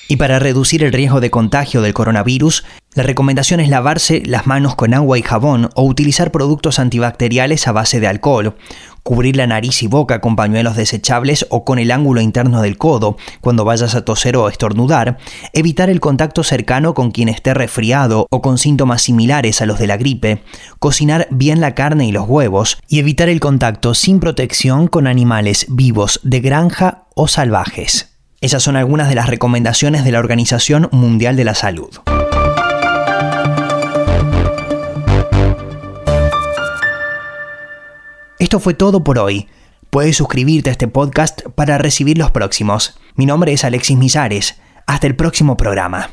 Y 0.07 0.17
para 0.17 0.37
reducir 0.39 0.83
el 0.83 0.93
riesgo 0.93 1.19
de 1.19 1.31
contagio 1.31 1.81
del 1.81 1.93
coronavirus, 1.93 2.63
la 2.95 3.03
recomendación 3.03 3.59
es 3.59 3.67
lavarse 3.67 4.23
las 4.25 4.47
manos 4.47 4.75
con 4.75 4.93
agua 4.93 5.19
y 5.19 5.21
jabón 5.21 5.69
o 5.75 5.83
utilizar 5.83 6.31
productos 6.31 6.79
antibacteriales 6.79 7.67
a 7.67 7.73
base 7.73 7.99
de 7.99 8.07
alcohol, 8.07 8.55
cubrir 9.03 9.35
la 9.35 9.47
nariz 9.47 9.83
y 9.83 9.87
boca 9.87 10.21
con 10.21 10.37
pañuelos 10.37 10.77
desechables 10.77 11.45
o 11.49 11.65
con 11.65 11.77
el 11.77 11.91
ángulo 11.91 12.21
interno 12.21 12.61
del 12.61 12.77
codo 12.77 13.17
cuando 13.41 13.65
vayas 13.65 13.95
a 13.95 14.05
toser 14.05 14.37
o 14.37 14.47
estornudar, 14.47 15.17
evitar 15.51 15.89
el 15.89 15.99
contacto 15.99 16.41
cercano 16.43 16.93
con 16.93 17.11
quien 17.11 17.27
esté 17.27 17.53
resfriado 17.53 18.27
o 18.31 18.41
con 18.41 18.57
síntomas 18.57 19.01
similares 19.01 19.61
a 19.61 19.65
los 19.65 19.77
de 19.77 19.87
la 19.87 19.97
gripe, 19.97 20.41
cocinar 20.79 21.27
bien 21.31 21.59
la 21.59 21.75
carne 21.75 22.07
y 22.07 22.13
los 22.13 22.29
huevos 22.29 22.77
y 22.87 22.99
evitar 22.99 23.27
el 23.27 23.41
contacto 23.41 23.93
sin 23.93 24.21
protección 24.21 24.87
con 24.87 25.05
animales 25.05 25.65
vivos 25.67 26.21
de 26.23 26.39
granja 26.39 27.07
o 27.13 27.27
salvajes. 27.27 28.15
Esas 28.39 28.63
son 28.63 28.77
algunas 28.77 29.09
de 29.09 29.15
las 29.15 29.27
recomendaciones 29.27 30.05
de 30.05 30.13
la 30.13 30.19
Organización 30.19 30.87
Mundial 30.93 31.35
de 31.35 31.43
la 31.43 31.55
Salud. 31.55 31.89
Esto 38.45 38.59
fue 38.59 38.75
todo 38.75 39.03
por 39.03 39.17
hoy. 39.17 39.47
Puedes 39.89 40.17
suscribirte 40.17 40.69
a 40.69 40.73
este 40.73 40.87
podcast 40.87 41.41
para 41.55 41.79
recibir 41.79 42.19
los 42.19 42.29
próximos. 42.29 42.99
Mi 43.15 43.25
nombre 43.25 43.51
es 43.53 43.63
Alexis 43.63 43.97
Misares. 43.97 44.61
Hasta 44.85 45.07
el 45.07 45.15
próximo 45.15 45.57
programa. 45.57 46.11